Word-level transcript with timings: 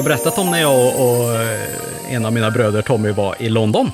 jag 0.00 0.04
berättat 0.04 0.38
om 0.38 0.50
när 0.50 0.60
jag 0.60 0.86
och, 0.86 1.20
och 1.20 1.34
eh, 1.34 2.14
en 2.14 2.24
av 2.24 2.32
mina 2.32 2.50
bröder 2.50 2.82
Tommy 2.82 3.10
var 3.10 3.36
i 3.38 3.48
London? 3.48 3.90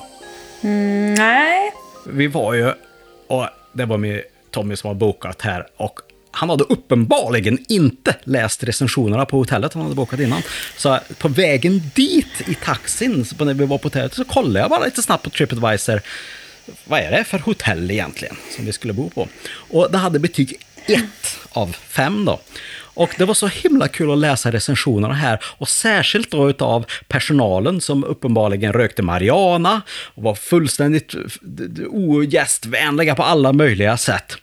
Mm, 0.63 1.15
nej. 1.15 1.73
Vi 2.07 2.27
var 2.27 2.55
ju, 2.55 2.73
och 3.27 3.49
det 3.73 3.85
var 3.85 3.99
med 3.99 4.23
Tommy 4.51 4.77
som 4.77 4.89
har 4.89 4.95
bokat 4.95 5.43
här, 5.43 5.66
och 5.77 6.01
han 6.30 6.51
hade 6.51 6.65
uppenbarligen 6.65 7.59
inte 7.69 8.16
läst 8.25 8.65
recensionerna 8.65 9.27
på 9.27 9.39
hotellet 9.39 9.73
han 9.75 9.83
hade 9.83 9.95
bokat 9.95 10.21
innan. 10.21 10.43
Så 10.77 10.99
på 11.19 11.29
vägen 11.29 11.91
dit 11.95 12.49
i 12.49 12.55
taxin, 12.55 13.25
så 13.25 13.45
när 13.45 13.55
vi 13.55 13.66
var 13.66 13.79
på 13.79 13.87
hotellet, 13.87 14.15
så 14.15 14.25
kollade 14.25 14.61
jag 14.61 14.71
bara 14.71 14.85
lite 14.85 15.02
snabbt 15.02 15.25
på 15.25 15.30
Tripadvisor. 15.30 16.01
Vad 16.85 17.01
är 17.01 17.11
det 17.11 17.25
för 17.25 17.38
hotell 17.38 17.91
egentligen 17.91 18.37
som 18.57 18.66
vi 18.66 18.73
skulle 18.73 18.93
bo 18.93 19.11
på? 19.11 19.29
Och 19.49 19.91
det 19.93 19.99
hade 19.99 20.19
betyg 20.19 20.57
1 20.87 21.02
av 21.52 21.77
5 21.88 22.25
då. 22.25 22.41
Och 22.97 23.15
det 23.19 23.25
var 23.25 23.35
så 23.35 23.47
himla 23.47 23.89
kul 23.89 24.13
att 24.13 24.19
läsa 24.19 24.53
recensionerna 24.53 25.15
här 25.15 25.39
och 25.45 25.69
särskilt 25.69 26.31
då 26.31 26.51
utav 26.51 26.87
personalen 27.09 27.81
som 27.81 28.05
uppenbarligen 28.05 28.73
rökte 28.73 29.03
marijuana 29.03 29.83
och 30.15 30.23
var 30.23 30.35
fullständigt 30.35 31.15
ogästvänliga 31.88 33.15
på 33.15 33.23
alla 33.23 33.53
möjliga 33.53 33.97
sätt. 33.97 34.37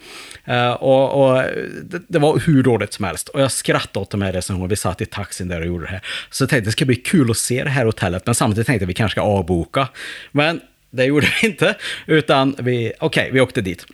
Uh, 0.50 0.72
och, 0.72 1.24
och 1.24 1.44
det, 1.84 2.02
det, 2.08 2.20
var 2.20 2.40
hur 2.40 2.64
dåligt 2.64 2.94
som 2.94 3.06
helst. 3.06 3.30
Och 3.30 3.42
jag 3.42 3.52
skrattade 3.52 4.04
åt 4.04 4.10
de 4.10 4.22
här 4.22 4.34
recensionerna. 4.34 4.70
Vi 4.70 4.76
satt 4.76 5.02
i 5.02 5.06
taxin 5.06 5.48
där 5.48 5.62
och 5.62 5.68
gjorde 5.68 5.86
det 5.86 5.92
här. 5.92 6.02
Så 6.30 6.44
jag 6.44 6.50
tänkte 6.50 6.68
det 6.68 6.72
ska 6.72 6.86
bli 6.86 6.96
kul 6.96 7.32
att 7.32 7.38
se 7.38 7.64
det 7.64 7.70
här 7.70 7.86
hotellet. 7.86 8.26
Men 8.26 8.36
samtidigt 8.36 8.68
tänkte 8.68 8.84
jag 8.84 8.88
att 8.88 8.90
vi 8.90 8.94
kanske 8.94 9.14
ska 9.14 9.22
avboka. 9.22 9.88
Men 10.32 10.62
det 10.92 11.06
gjorde 11.06 11.28
vi 11.42 11.48
inte. 11.48 11.76
Utan 12.06 12.56
vi, 12.60 12.94
okej, 13.00 13.22
okay, 13.22 13.32
vi 13.32 13.42
åkte 13.42 13.62
dit. 13.62 13.86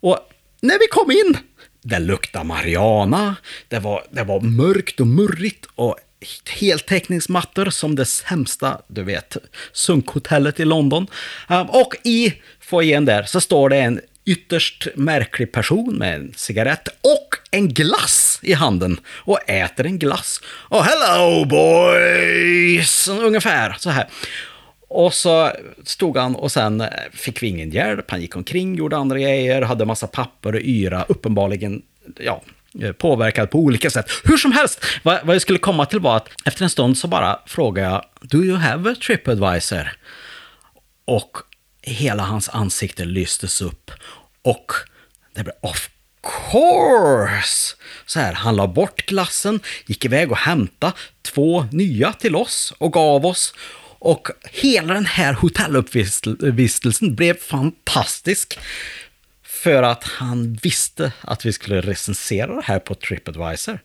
Och 0.00 0.18
när 0.60 0.78
vi 0.78 0.86
kom 0.90 1.10
in 1.10 1.36
det 1.82 1.98
luktade 1.98 2.44
marijuana, 2.44 3.36
det 3.68 3.78
var, 3.78 4.04
det 4.10 4.24
var 4.24 4.40
mörkt 4.40 5.00
och 5.00 5.06
murrigt 5.06 5.66
och 5.74 5.96
heltäckningsmattor 6.50 7.70
som 7.70 7.96
det 7.96 8.04
sämsta, 8.04 8.80
du 8.88 9.02
vet, 9.02 9.36
sunkhotellet 9.72 10.60
i 10.60 10.64
London. 10.64 11.06
Ehm, 11.48 11.66
och 11.66 11.94
i 12.04 12.34
foajén 12.60 13.04
där 13.04 13.22
så 13.22 13.40
står 13.40 13.68
det 13.68 13.76
en 13.76 14.00
ytterst 14.24 14.88
märklig 14.94 15.52
person 15.52 15.94
med 15.94 16.14
en 16.14 16.32
cigarett 16.36 16.88
och 16.88 17.36
en 17.50 17.68
glass 17.68 18.38
i 18.42 18.52
handen 18.52 19.00
och 19.08 19.50
äter 19.50 19.86
en 19.86 19.98
glass. 19.98 20.40
Och 20.46 20.84
hello 20.84 21.44
boys! 21.44 23.08
Ungefär 23.08 23.76
så 23.78 23.90
här. 23.90 24.08
Och 24.88 25.14
så 25.14 25.52
stod 25.84 26.16
han 26.16 26.36
och 26.36 26.52
sen 26.52 26.84
fick 27.12 27.42
vi 27.42 27.46
ingen 27.46 27.70
hjälp. 27.70 28.10
Han 28.10 28.20
gick 28.20 28.36
omkring, 28.36 28.74
gjorde 28.74 28.96
andra 28.96 29.18
grejer, 29.18 29.62
hade 29.62 29.84
massa 29.84 30.06
papper 30.06 30.54
och 30.54 30.60
yra, 30.60 31.04
uppenbarligen, 31.08 31.82
ja, 32.16 32.42
eh, 32.82 32.92
påverkad 32.92 33.50
på 33.50 33.58
olika 33.58 33.90
sätt. 33.90 34.10
Hur 34.24 34.36
som 34.36 34.52
helst, 34.52 34.84
vad, 35.02 35.18
vad 35.24 35.34
jag 35.34 35.42
skulle 35.42 35.58
komma 35.58 35.86
till 35.86 36.00
var 36.00 36.16
att 36.16 36.28
efter 36.44 36.64
en 36.64 36.70
stund 36.70 36.98
så 36.98 37.08
bara 37.08 37.40
frågade 37.46 37.88
jag, 37.88 38.04
Do 38.20 38.44
you 38.44 38.56
have 38.56 38.90
a 38.90 38.94
TripAdvisor? 39.06 39.96
Och 41.04 41.36
hela 41.82 42.22
hans 42.22 42.48
ansikte 42.48 43.04
lystes 43.04 43.60
upp 43.60 43.90
och 44.42 44.72
det 45.34 45.44
blev 45.44 45.54
off 45.60 45.90
course! 46.22 47.76
Så 48.06 48.20
här, 48.20 48.32
han 48.32 48.56
la 48.56 48.66
bort 48.66 49.06
glassen, 49.06 49.60
gick 49.86 50.04
iväg 50.04 50.30
och 50.30 50.38
hämtade 50.38 50.92
två 51.22 51.66
nya 51.72 52.12
till 52.12 52.36
oss 52.36 52.72
och 52.78 52.92
gav 52.92 53.26
oss. 53.26 53.54
Och 53.98 54.28
hela 54.50 54.94
den 54.94 55.06
här 55.06 55.32
hotelluppvistelsen 55.32 57.14
blev 57.14 57.34
fantastisk. 57.34 58.58
För 59.42 59.82
att 59.82 60.04
han 60.04 60.58
visste 60.62 61.12
att 61.20 61.46
vi 61.46 61.52
skulle 61.52 61.80
recensera 61.80 62.54
det 62.54 62.62
här 62.64 62.78
på 62.78 62.94
Tripadvisor. 62.94 63.78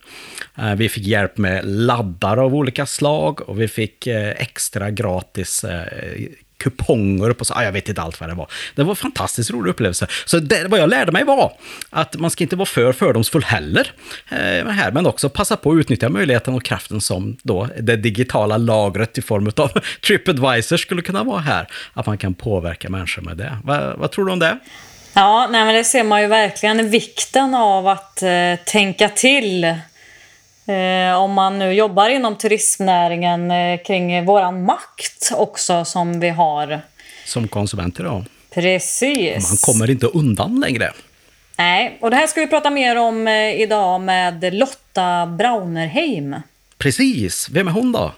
Eh, 0.57 0.75
vi 0.75 0.89
fick 0.89 1.07
hjälp 1.07 1.37
med 1.37 1.65
laddare 1.65 2.41
av 2.41 2.55
olika 2.55 2.85
slag 2.85 3.49
och 3.49 3.61
vi 3.61 3.67
fick 3.67 4.07
eh, 4.07 4.29
extra 4.29 4.91
gratis 4.91 5.63
eh, 5.63 6.27
kuponger 6.63 7.33
på 7.33 7.45
så, 7.45 7.53
ah, 7.53 7.63
jag 7.63 7.71
vet 7.71 7.89
inte 7.89 8.01
allt 8.01 8.19
vad 8.19 8.29
det 8.29 8.35
var. 8.35 8.47
Det 8.75 8.83
var 8.83 8.89
en 8.89 8.95
fantastiskt 8.95 9.51
rolig 9.51 9.71
upplevelse. 9.71 10.07
Så 10.25 10.39
det, 10.39 10.67
vad 10.67 10.79
jag 10.79 10.89
lärde 10.89 11.11
mig 11.11 11.23
var 11.23 11.53
att 11.89 12.15
man 12.15 12.31
ska 12.31 12.43
inte 12.43 12.55
vara 12.55 12.65
för 12.65 12.93
fördomsfull 12.93 13.43
heller, 13.43 13.91
eh, 14.29 14.67
här, 14.67 14.91
men 14.91 15.05
också 15.05 15.29
passa 15.29 15.57
på 15.57 15.71
att 15.71 15.77
utnyttja 15.77 16.09
möjligheten 16.09 16.53
och 16.53 16.63
kraften 16.63 17.01
som 17.01 17.37
då 17.43 17.67
det 17.79 17.95
digitala 17.95 18.57
lagret 18.57 19.17
i 19.17 19.21
form 19.21 19.51
av 19.57 19.71
Tripadvisor 20.07 20.77
skulle 20.77 21.01
kunna 21.01 21.23
vara 21.23 21.39
här. 21.39 21.67
Att 21.93 22.05
man 22.05 22.17
kan 22.17 22.33
påverka 22.33 22.89
människor 22.89 23.21
med 23.21 23.37
det. 23.37 23.57
Va, 23.63 23.93
vad 23.97 24.11
tror 24.11 24.25
du 24.25 24.31
om 24.31 24.39
det? 24.39 24.59
Ja, 25.13 25.47
nej, 25.51 25.65
men 25.65 25.75
det 25.75 25.83
ser 25.83 26.03
man 26.03 26.21
ju 26.21 26.27
verkligen 26.27 26.89
vikten 26.89 27.55
av 27.55 27.87
att 27.87 28.21
eh, 28.21 28.55
tänka 28.65 29.09
till 29.09 29.75
Eh, 30.65 31.17
om 31.17 31.33
man 31.33 31.59
nu 31.59 31.73
jobbar 31.73 32.09
inom 32.09 32.35
turismnäringen 32.35 33.51
eh, 33.51 33.79
kring 33.85 34.25
våran 34.25 34.63
makt 34.63 35.31
också 35.35 35.85
som 35.85 36.19
vi 36.19 36.29
har. 36.29 36.81
Som 37.25 37.47
konsumenter 37.47 38.03
då. 38.03 38.25
Precis. 38.53 39.49
Man 39.49 39.57
kommer 39.57 39.89
inte 39.89 40.07
undan 40.07 40.59
längre. 40.59 40.91
Nej, 41.57 41.97
och 42.01 42.09
det 42.09 42.15
här 42.15 42.27
ska 42.27 42.41
vi 42.41 42.47
prata 42.47 42.69
mer 42.69 42.95
om 42.95 43.27
eh, 43.27 43.61
idag 43.61 44.01
med 44.01 44.53
Lotta 44.53 45.25
Braunerheim. 45.25 46.35
Precis, 46.77 47.49
vem 47.49 47.67
är 47.67 47.71
hon 47.71 47.91
då? 47.91 48.11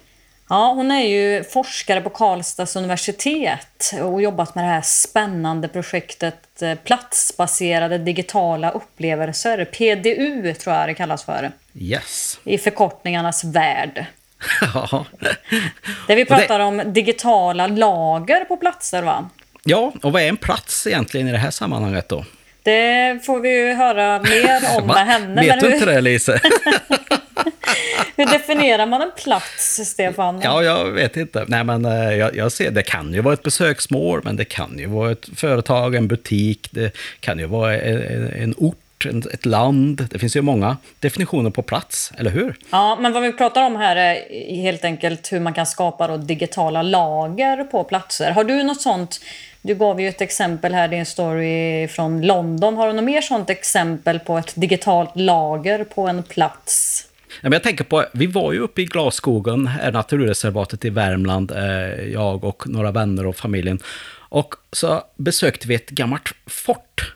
Ja, 0.49 0.73
hon 0.73 0.91
är 0.91 1.05
ju 1.05 1.43
forskare 1.43 2.01
på 2.01 2.09
Karlstads 2.09 2.75
universitet 2.75 3.91
och 4.01 4.21
jobbat 4.21 4.55
med 4.55 4.63
det 4.63 4.69
här 4.69 4.81
spännande 4.81 5.67
projektet 5.67 6.61
eh, 6.61 6.75
Platsbaserade 6.75 7.97
digitala 7.97 8.71
upplevelser, 8.71 9.65
PDU 9.65 10.53
tror 10.53 10.75
jag 10.75 10.89
det 10.89 10.93
kallas 10.93 11.23
för. 11.23 11.51
Yes. 11.73 12.39
I 12.43 12.57
förkortningarnas 12.57 13.43
värld. 13.43 14.05
Ja. 14.73 15.05
Där 16.07 16.15
vi 16.15 16.25
pratar 16.25 16.59
det... 16.59 16.65
om 16.65 16.81
digitala 16.85 17.67
lager 17.67 18.45
på 18.45 18.57
platser 18.57 19.01
va? 19.01 19.29
Ja, 19.63 19.93
och 20.03 20.11
vad 20.11 20.21
är 20.21 20.29
en 20.29 20.37
plats 20.37 20.87
egentligen 20.87 21.27
i 21.27 21.31
det 21.31 21.37
här 21.37 21.51
sammanhanget 21.51 22.09
då? 22.09 22.25
Det 22.63 23.25
får 23.25 23.39
vi 23.39 23.49
ju 23.49 23.73
höra 23.73 24.19
mer 24.19 24.77
om 24.77 24.87
med 24.95 25.05
henne. 25.05 25.41
Vet 25.41 25.59
du 25.59 25.73
inte 25.73 25.85
det 25.85 26.01
Lise? 26.01 26.41
Hur 28.15 28.25
definierar 28.25 28.85
man 28.85 29.01
en 29.01 29.11
plats, 29.23 29.79
Stefan? 29.85 30.41
Ja, 30.43 30.63
jag 30.63 30.85
vet 30.85 31.17
inte. 31.17 31.45
Nej, 31.47 31.63
men 31.63 31.85
eh, 31.85 32.13
jag, 32.13 32.35
jag, 32.35 32.51
ser, 32.51 32.71
det 32.71 32.83
kan 32.83 33.13
ju 33.13 33.21
vara 33.21 33.33
ett 33.33 33.43
besöksmål, 33.43 34.21
men 34.23 34.35
det 34.35 34.45
kan 34.45 34.79
ju 34.79 34.85
vara 34.85 35.11
ett 35.11 35.29
företag, 35.35 35.95
en 35.95 36.07
butik, 36.07 36.67
det 36.71 36.97
kan 37.19 37.39
ju 37.39 37.45
vara 37.45 37.77
en, 37.77 38.31
en 38.33 38.53
ort, 38.57 39.05
ett 39.33 39.45
land. 39.45 40.07
Det 40.11 40.19
finns 40.19 40.35
ju 40.35 40.41
många 40.41 40.77
definitioner 40.99 41.49
på 41.49 41.61
plats, 41.61 42.11
eller 42.17 42.31
hur? 42.31 42.55
Ja, 42.69 42.97
men 43.01 43.13
vad 43.13 43.23
vi 43.23 43.31
pratar 43.31 43.63
om 43.63 43.75
här 43.75 43.95
är 43.95 44.55
helt 44.55 44.85
enkelt 44.85 45.33
hur 45.33 45.39
man 45.39 45.53
kan 45.53 45.65
skapa 45.65 46.07
då 46.07 46.17
digitala 46.17 46.81
lager 46.81 47.63
på 47.63 47.83
platser. 47.83 48.31
Har 48.31 48.43
du 48.43 48.63
något 48.63 48.81
sånt? 48.81 49.19
Du 49.61 49.75
gav 49.75 50.01
ju 50.01 50.07
ett 50.07 50.21
exempel 50.21 50.73
här, 50.73 50.87
din 50.87 51.05
story 51.05 51.87
från 51.87 52.21
London. 52.21 52.77
Har 52.77 52.87
du 52.87 52.93
något 52.93 53.03
mer 53.05 53.21
sånt 53.21 53.49
exempel 53.49 54.19
på 54.19 54.37
ett 54.37 54.53
digitalt 54.55 55.09
lager 55.13 55.83
på 55.83 56.07
en 56.07 56.23
plats? 56.23 57.05
Jag 57.41 57.63
tänker 57.63 57.83
på, 57.83 58.05
vi 58.13 58.27
var 58.27 58.53
ju 58.53 58.59
uppe 58.59 58.81
i 58.81 58.85
Glasskogen, 58.85 59.69
naturreservatet 59.93 60.85
i 60.85 60.89
Värmland, 60.89 61.51
eh, 61.51 62.05
jag 62.13 62.43
och 62.43 62.67
några 62.67 62.91
vänner 62.91 63.25
och 63.25 63.35
familjen. 63.35 63.79
Och 64.17 64.55
så 64.71 65.03
besökte 65.15 65.67
vi 65.67 65.75
ett 65.75 65.89
gammalt 65.89 66.31
fort 66.45 67.14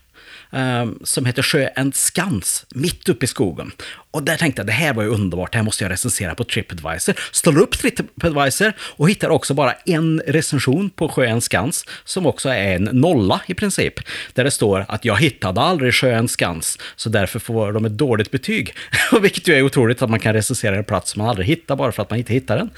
Ehm, 0.52 1.00
som 1.04 1.26
heter 1.26 1.42
Sjö 1.42 1.70
Skans, 1.94 2.66
mitt 2.70 3.10
uppe 3.10 3.26
i 3.26 3.28
skogen. 3.28 3.72
Och 4.12 4.24
där 4.24 4.38
tänkte 4.38 4.60
jag, 4.60 4.68
det 4.68 4.74
här 4.74 4.94
var 4.94 5.04
ju 5.04 5.10
underbart, 5.10 5.52
det 5.52 5.58
här 5.58 5.66
måste 5.66 5.84
jag 5.84 5.92
recensera 5.92 6.36
på 6.36 6.44
Tripadvisor. 6.44 7.16
Slår 7.32 7.60
upp 7.60 7.78
Tripadvisor 7.78 8.74
och 8.80 9.10
hittar 9.10 9.30
också 9.30 9.54
bara 9.54 9.74
en 9.86 10.22
recension 10.28 10.90
på 10.90 11.10
Sjö 11.10 11.42
Skans, 11.42 11.86
som 12.04 12.26
också 12.26 12.50
är 12.50 12.76
en 12.76 12.84
nolla 12.84 13.42
i 13.48 13.54
princip. 13.54 13.94
Där 14.34 14.44
det 14.44 14.52
står 14.52 14.86
att 14.88 15.06
jag 15.06 15.18
hittade 15.18 15.62
aldrig 15.62 15.94
Sjö 15.94 16.28
Skans, 16.28 16.78
så 16.96 17.10
därför 17.10 17.40
får 17.40 17.72
de 17.72 17.86
ett 17.86 17.98
dåligt 17.98 18.32
betyg. 18.32 18.74
Vilket 19.22 19.48
ju 19.48 19.54
är 19.54 19.62
otroligt 19.62 20.02
att 20.02 20.10
man 20.10 20.20
kan 20.20 20.34
recensera 20.34 20.76
en 20.76 20.84
plats 20.84 21.12
som 21.12 21.20
man 21.20 21.30
aldrig 21.30 21.48
hittar 21.48 21.76
bara 21.76 21.92
för 21.92 22.02
att 22.02 22.10
man 22.10 22.20
inte 22.20 22.34
hittar 22.34 22.58
den. 22.58 22.70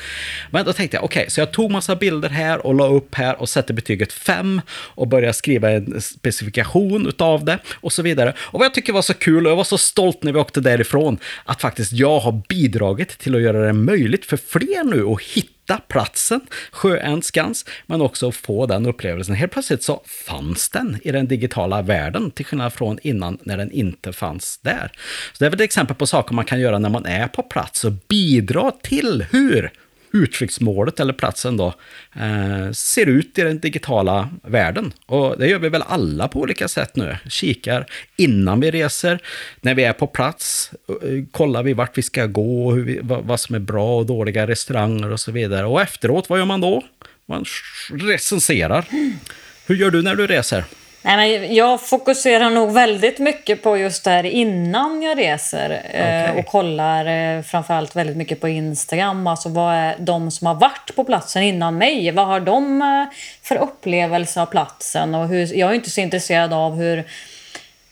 Men 0.50 0.66
då 0.66 0.74
tänkte 0.74 0.98
jag, 0.98 1.04
okej, 1.04 1.22
okay, 1.22 1.30
så 1.30 1.42
jag 1.42 1.52
tog 1.52 1.72
massa 1.72 1.96
bilder 1.96 2.30
här 2.30 2.66
och 2.66 2.76
la 2.76 2.88
upp 2.88 3.16
här 3.16 3.42
och 3.42 3.50
sätter 3.50 3.74
betyget 3.74 4.14
5 4.14 4.62
och 4.72 5.08
började 5.08 5.34
skriva 5.34 5.72
en 5.72 6.02
specifikation 6.02 7.08
utav 7.08 7.46
det 7.46 7.61
och 7.74 7.94
så 7.94 8.02
vidare. 8.02 8.34
Och 8.40 8.60
vad 8.60 8.66
jag 8.66 8.74
tycker 8.74 8.94
var 8.94 9.02
så 9.02 9.14
kul, 9.14 9.46
och 9.46 9.52
jag 9.52 9.58
var 9.58 9.64
så 9.64 9.78
stolt 9.78 10.24
när 10.24 10.32
vi 10.32 10.40
åkte 10.40 10.62
därifrån, 10.62 11.18
att 11.46 11.62
faktiskt 11.62 11.92
jag 11.92 12.20
har 12.20 12.42
bidragit 12.50 13.18
till 13.18 13.36
att 13.36 13.42
göra 13.42 13.66
det 13.66 13.74
möjligt 13.74 14.26
för 14.26 14.38
fler 14.38 14.84
nu 14.84 15.06
att 15.06 15.22
hitta 15.22 15.78
platsen, 15.88 16.42
Sjöänskans, 16.72 17.66
men 17.86 18.02
också 18.02 18.32
få 18.32 18.66
den 18.66 18.86
upplevelsen. 18.86 19.36
Helt 19.36 19.52
plötsligt 19.52 19.84
så 19.84 20.04
fanns 20.28 20.70
den 20.70 20.98
i 21.04 21.12
den 21.12 21.28
digitala 21.28 21.82
världen, 21.82 22.32
till 22.32 22.46
skillnad 22.46 22.74
från 22.74 23.00
innan 23.04 23.38
när 23.44 23.58
den 23.58 23.72
inte 23.72 24.14
fanns 24.14 24.58
där. 24.58 24.92
Så 25.34 25.36
det 25.40 25.46
är 25.46 25.50
väl 25.50 25.60
ett 25.60 25.66
exempel 25.66 25.96
på 25.96 26.08
saker 26.08 26.36
man 26.36 26.46
kan 26.46 26.60
göra 26.60 26.80
när 26.80 26.90
man 26.90 27.06
är 27.06 27.28
på 27.28 27.44
plats 27.44 27.86
och 27.86 27.92
bidra 28.08 28.72
till 28.72 29.26
hur 29.32 29.72
utflyktsmålet 30.14 31.00
eller 31.00 31.14
platsen 31.14 31.58
då 31.58 31.74
eh, 32.16 32.72
ser 32.72 33.06
ut 33.06 33.38
i 33.38 33.42
den 33.42 33.60
digitala 33.60 34.30
världen. 34.44 34.94
Och 35.06 35.38
det 35.38 35.48
gör 35.48 35.60
vi 35.60 35.70
väl 35.70 35.84
alla 35.88 36.28
på 36.28 36.40
olika 36.40 36.68
sätt 36.68 36.96
nu. 36.96 37.18
Kikar 37.30 37.86
innan 38.16 38.60
vi 38.60 38.72
reser, 38.72 39.20
när 39.62 39.76
vi 39.76 39.84
är 39.84 39.94
på 39.94 40.08
plats, 40.08 40.72
eh, 40.88 41.24
kollar 41.32 41.64
vi 41.64 41.74
vart 41.74 41.98
vi 41.98 42.02
ska 42.02 42.26
gå, 42.26 42.72
hur 42.72 42.84
vi, 42.84 43.00
vad 43.02 43.40
som 43.40 43.56
är 43.56 43.60
bra 43.60 43.98
och 43.98 44.06
dåliga 44.06 44.48
restauranger 44.48 45.12
och 45.12 45.20
så 45.20 45.32
vidare. 45.32 45.66
Och 45.66 45.82
efteråt, 45.82 46.30
vad 46.30 46.40
gör 46.40 46.46
man 46.46 46.62
då? 46.62 46.84
Man 47.26 47.46
recenserar. 47.90 48.86
Hur 49.66 49.76
gör 49.76 49.92
du 49.92 50.02
när 50.02 50.16
du 50.16 50.28
reser? 50.28 50.66
Nej, 51.04 51.40
men 51.40 51.56
jag 51.56 51.82
fokuserar 51.82 52.50
nog 52.50 52.72
väldigt 52.72 53.20
mycket 53.20 53.64
på 53.64 53.78
just 53.78 54.04
det 54.04 54.10
här 54.10 54.24
innan 54.24 55.02
jag 55.02 55.18
reser. 55.18 55.82
Okay. 55.90 56.02
Eh, 56.02 56.36
och 56.36 56.46
kollar 56.46 57.06
eh, 57.06 57.42
framförallt 57.42 57.96
väldigt 57.96 58.18
mycket 58.18 58.42
på 58.42 58.48
Instagram. 58.48 59.28
Alltså 59.28 59.50
vad 59.50 59.76
är 59.76 59.96
de 60.00 60.32
som 60.32 60.48
har 60.48 60.56
varit 60.56 60.96
på 60.96 61.04
platsen 61.04 61.44
innan 61.44 61.78
mig? 61.78 62.12
Vad 62.12 62.28
har 62.28 62.40
de 62.40 62.82
eh, 62.82 63.18
för 63.44 63.56
upplevelse 63.56 64.42
av 64.42 64.46
platsen? 64.46 65.16
Och 65.16 65.28
hur, 65.28 65.58
jag 65.58 65.70
är 65.70 65.74
inte 65.74 65.90
så 65.90 66.02
intresserad 66.02 66.54
av 66.54 66.76
hur 66.76 67.04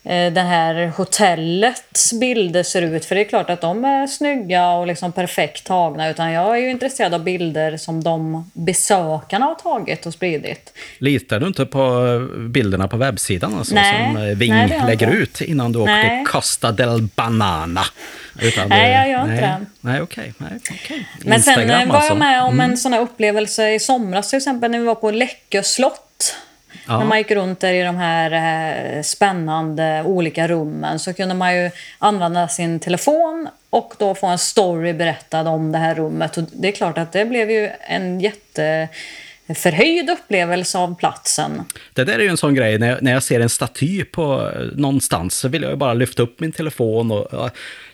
det 0.03 0.41
här 0.41 0.87
hotellets 0.87 2.13
bilder 2.13 2.63
ser 2.63 2.81
ut. 2.81 3.05
För 3.05 3.15
det 3.15 3.21
är 3.21 3.25
klart 3.25 3.49
att 3.49 3.61
de 3.61 3.85
är 3.85 4.07
snygga 4.07 4.69
och 4.69 4.87
liksom 4.87 5.11
perfekt 5.11 5.63
tagna. 5.63 6.09
Utan 6.09 6.31
jag 6.31 6.57
är 6.57 6.61
ju 6.61 6.69
intresserad 6.69 7.13
av 7.13 7.23
bilder 7.23 7.77
som 7.77 8.03
de 8.03 8.51
besökarna 8.53 9.45
har 9.45 9.55
tagit 9.55 10.05
och 10.05 10.13
spridit. 10.13 10.73
Litar 10.97 11.39
du 11.39 11.47
inte 11.47 11.65
på 11.65 12.05
bilderna 12.49 12.87
på 12.87 12.97
webbsidan 12.97 13.55
alltså, 13.57 13.75
nej, 13.75 14.05
som 14.05 14.17
eh, 14.17 14.35
Ving 14.35 14.53
nej, 14.53 14.81
lägger 14.87 15.11
ut 15.11 15.41
innan 15.41 15.71
du 15.71 15.79
nej. 15.79 16.05
åker 16.05 16.17
till 16.17 16.27
Costa 16.27 16.71
del 16.71 17.01
Banana? 17.15 17.85
Utan 18.41 18.69
nej, 18.69 18.91
jag 18.91 19.09
gör 19.09 19.21
inte 19.21 19.41
det. 19.41 19.65
Nej, 19.81 20.01
okej. 20.01 20.33
Okay, 20.39 20.57
okay. 20.57 21.03
Men 21.23 21.41
sen 21.41 21.67
var 21.67 21.75
jag 21.75 21.89
alltså. 21.89 22.15
med 22.15 22.43
om 22.43 22.53
mm. 22.53 22.71
en 22.71 22.77
sån 22.77 22.93
här 22.93 23.01
upplevelse 23.01 23.69
i 23.69 23.79
somras 23.79 24.29
till 24.29 24.37
exempel 24.37 24.71
när 24.71 24.79
vi 24.79 24.85
var 24.85 24.95
på 24.95 25.11
Läckö 25.11 25.63
slott. 25.63 26.35
Ja. 26.89 26.99
När 26.99 27.05
man 27.05 27.17
gick 27.17 27.31
runt 27.31 27.59
där 27.59 27.73
i 27.73 27.83
de 27.83 27.97
här 27.97 28.31
eh, 28.31 29.01
spännande 29.01 30.03
olika 30.05 30.47
rummen 30.47 30.99
så 30.99 31.13
kunde 31.13 31.35
man 31.35 31.55
ju 31.55 31.71
använda 31.99 32.47
sin 32.47 32.79
telefon 32.79 33.47
och 33.69 33.93
då 33.97 34.15
få 34.15 34.27
en 34.27 34.37
story 34.37 34.93
berättad 34.93 35.47
om 35.47 35.71
det 35.71 35.77
här 35.77 35.95
rummet. 35.95 36.37
Och 36.37 36.43
det 36.53 36.67
är 36.67 36.71
klart 36.71 36.97
att 36.97 37.11
det 37.11 37.25
blev 37.25 37.51
ju 37.51 37.69
en 37.81 38.19
jätte 38.19 38.87
förhöjd 39.55 40.09
upplevelse 40.09 40.77
av 40.77 40.95
platsen. 40.95 41.63
Det 41.93 42.03
där 42.03 42.13
är 42.13 42.19
ju 42.19 42.27
en 42.27 42.37
sån 42.37 42.55
grej, 42.55 42.79
när 42.79 42.89
jag, 42.89 43.01
när 43.01 43.11
jag 43.11 43.23
ser 43.23 43.39
en 43.39 43.49
staty 43.49 44.03
på 44.03 44.51
någonstans 44.75 45.35
så 45.35 45.47
vill 45.47 45.61
jag 45.61 45.71
ju 45.71 45.77
bara 45.77 45.93
lyfta 45.93 46.23
upp 46.23 46.39
min 46.39 46.51
telefon 46.51 47.11
och 47.11 47.49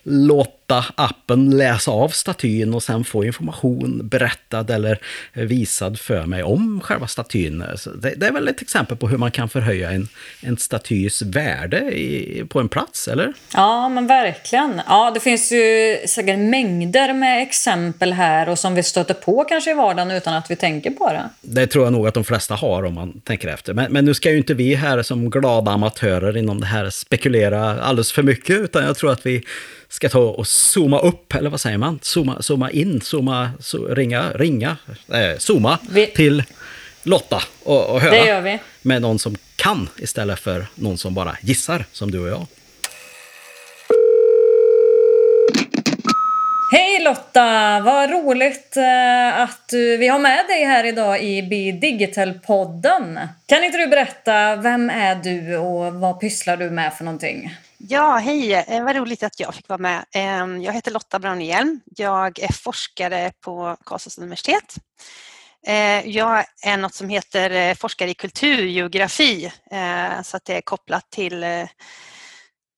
låta 0.07 0.85
appen 0.95 1.57
läsa 1.57 1.91
av 1.91 2.09
statyn 2.09 2.73
och 2.73 2.83
sen 2.83 3.03
få 3.03 3.23
information 3.25 4.07
berättad 4.07 4.69
eller 4.69 4.99
visad 5.33 5.99
för 5.99 6.25
mig 6.25 6.43
om 6.43 6.81
själva 6.81 7.07
statyn. 7.07 7.63
Det, 7.95 8.15
det, 8.15 8.27
är 8.27 8.31
väl 8.31 8.47
ett 8.47 8.61
exempel 8.61 8.97
på 8.97 9.07
hur 9.07 9.17
man 9.17 9.31
kan 9.31 9.49
förhöja 9.49 9.91
en, 9.91 10.07
en 10.41 10.57
statys 10.57 11.21
värde 11.21 11.77
i, 11.77 12.45
på 12.49 12.59
en 12.59 12.69
plats, 12.69 13.07
eller? 13.07 13.33
Ja, 13.53 13.89
men 13.89 14.07
verkligen. 14.07 14.81
Ja, 14.87 15.11
det 15.11 15.19
finns 15.19 15.51
ju 15.51 15.97
säkert 16.07 16.39
mängder 16.39 17.13
med 17.13 17.41
exempel 17.41 18.13
här 18.13 18.49
och 18.49 18.59
som 18.59 18.75
vi 18.75 18.83
stöter 18.83 19.13
på 19.13 19.43
kanske 19.43 19.71
i 19.71 19.73
vardagen 19.73 20.11
utan 20.11 20.33
att 20.33 20.51
vi 20.51 20.55
tänker 20.55 20.91
på 20.91 21.09
det. 21.09 21.29
Det 21.41 21.67
tror 21.67 21.83
jag 21.83 21.93
nog 21.93 22.07
att 22.07 22.13
de 22.13 22.23
flesta 22.23 22.55
har 22.55 22.83
om 22.83 22.93
man 22.93 23.21
tänker 23.21 23.47
efter. 23.47 23.73
Men, 23.73 23.93
men 23.93 24.05
nu 24.05 24.13
ska 24.13 24.31
ju 24.31 24.37
inte 24.37 24.53
vi 24.53 24.75
här 24.75 25.01
som 25.01 25.29
glada 25.29 25.71
amatörer 25.71 26.37
inom 26.37 26.59
det 26.59 26.67
här 26.67 26.89
spekulera 26.89 27.81
alldeles 27.81 28.11
för 28.11 28.23
mycket, 28.23 28.59
utan 28.59 28.83
jag 28.83 28.97
tror 28.97 29.11
att 29.11 29.25
vi 29.25 29.43
ska 29.95 30.09
ta 30.09 30.19
och 30.19 30.47
zooma 30.47 30.99
upp, 30.99 31.35
eller 31.35 31.49
vad 31.49 31.61
säger 31.61 31.77
man? 31.77 31.99
Zooma, 32.01 32.41
zooma 32.41 32.71
in, 32.71 33.01
zooma, 33.01 33.51
zo, 33.59 33.87
ringa, 33.87 34.31
ringa, 34.31 34.77
eh, 35.13 35.37
zooma 35.37 35.79
vi... 35.89 36.07
till 36.07 36.43
Lotta 37.03 37.43
och, 37.63 37.89
och 37.89 38.01
höra. 38.01 38.11
Det 38.11 38.27
gör 38.27 38.41
vi. 38.41 38.59
Med 38.81 39.01
någon 39.01 39.19
som 39.19 39.35
kan 39.55 39.89
istället 39.97 40.39
för 40.39 40.67
någon 40.75 40.97
som 40.97 41.13
bara 41.13 41.37
gissar, 41.41 41.85
som 41.91 42.11
du 42.11 42.19
och 42.19 42.27
jag. 42.27 42.47
Hej 46.71 47.03
Lotta! 47.03 47.79
Vad 47.79 48.09
roligt 48.09 48.77
eh, 48.77 49.41
att 49.41 49.69
vi 49.73 50.07
har 50.07 50.19
med 50.19 50.45
dig 50.47 50.63
här 50.63 50.83
idag 50.83 51.23
i 51.23 51.43
Be 51.43 51.87
Digital-podden. 51.87 53.19
Kan 53.45 53.63
inte 53.63 53.77
du 53.77 53.87
berätta, 53.87 54.55
vem 54.55 54.89
är 54.89 55.15
du 55.15 55.57
och 55.57 55.93
vad 55.93 56.19
pysslar 56.19 56.57
du 56.57 56.69
med 56.69 56.93
för 56.93 57.03
någonting? 57.03 57.51
Ja, 57.87 58.17
hej! 58.17 58.53
Eh, 58.53 58.83
vad 58.83 58.95
roligt 58.95 59.23
att 59.23 59.39
jag 59.39 59.55
fick 59.55 59.69
vara 59.69 59.79
med. 59.79 60.05
Ehm, 60.13 60.61
jag 60.61 60.73
heter 60.73 60.91
Lotta 60.91 61.19
Braunehjelm. 61.19 61.81
Jag 61.85 62.39
är 62.39 62.53
forskare 62.53 63.31
på 63.41 63.77
Karlstads 63.85 64.17
universitet. 64.17 64.75
Eh, 65.67 66.07
jag 66.09 66.45
är 66.63 66.77
något 66.77 66.93
som 66.93 67.09
heter 67.09 67.49
eh, 67.49 67.75
forskare 67.75 68.09
i 68.09 68.13
kulturgeografi, 68.13 69.51
så 70.23 70.37
att 70.37 70.45
det 70.45 70.57
är 70.57 70.61
kopplat 70.61 71.09
till 71.09 71.45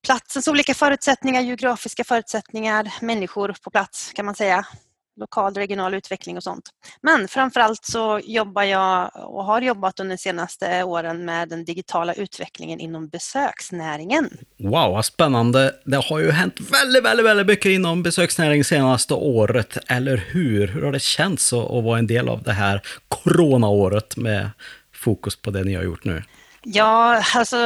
platsens 0.06 0.48
olika 0.48 0.74
förutsättningar, 0.74 1.40
geografiska 1.40 2.04
förutsättningar, 2.04 2.94
människor 3.00 3.56
på 3.62 3.70
plats 3.70 4.12
kan 4.12 4.26
man 4.26 4.34
säga 4.34 4.66
lokal 5.18 5.54
regional 5.54 5.94
utveckling 5.94 6.36
och 6.36 6.42
sånt. 6.42 6.70
Men 7.02 7.28
framförallt 7.28 7.84
så 7.84 8.20
jobbar 8.24 8.62
jag 8.62 9.10
och 9.14 9.44
har 9.44 9.62
jobbat 9.62 10.00
under 10.00 10.16
de 10.16 10.18
senaste 10.18 10.82
åren 10.82 11.24
med 11.24 11.48
den 11.48 11.64
digitala 11.64 12.14
utvecklingen 12.14 12.80
inom 12.80 13.08
besöksnäringen. 13.08 14.30
Wow, 14.58 14.92
vad 14.92 15.04
spännande. 15.04 15.74
Det 15.84 15.96
har 15.96 16.18
ju 16.18 16.30
hänt 16.30 16.60
väldigt, 16.60 17.04
väldigt, 17.04 17.26
väldigt 17.26 17.46
mycket 17.46 17.70
inom 17.70 18.02
besöksnäringen 18.02 18.64
senaste 18.64 19.14
året, 19.14 19.78
eller 19.86 20.16
hur? 20.16 20.66
Hur 20.66 20.82
har 20.82 20.92
det 20.92 21.00
känts 21.00 21.52
att, 21.52 21.70
att 21.70 21.84
vara 21.84 21.98
en 21.98 22.06
del 22.06 22.28
av 22.28 22.42
det 22.42 22.52
här 22.52 22.82
coronaåret 23.08 24.16
med 24.16 24.50
fokus 24.94 25.36
på 25.36 25.50
det 25.50 25.64
ni 25.64 25.74
har 25.74 25.82
gjort 25.82 26.04
nu? 26.04 26.22
Ja, 26.62 27.22
alltså 27.34 27.56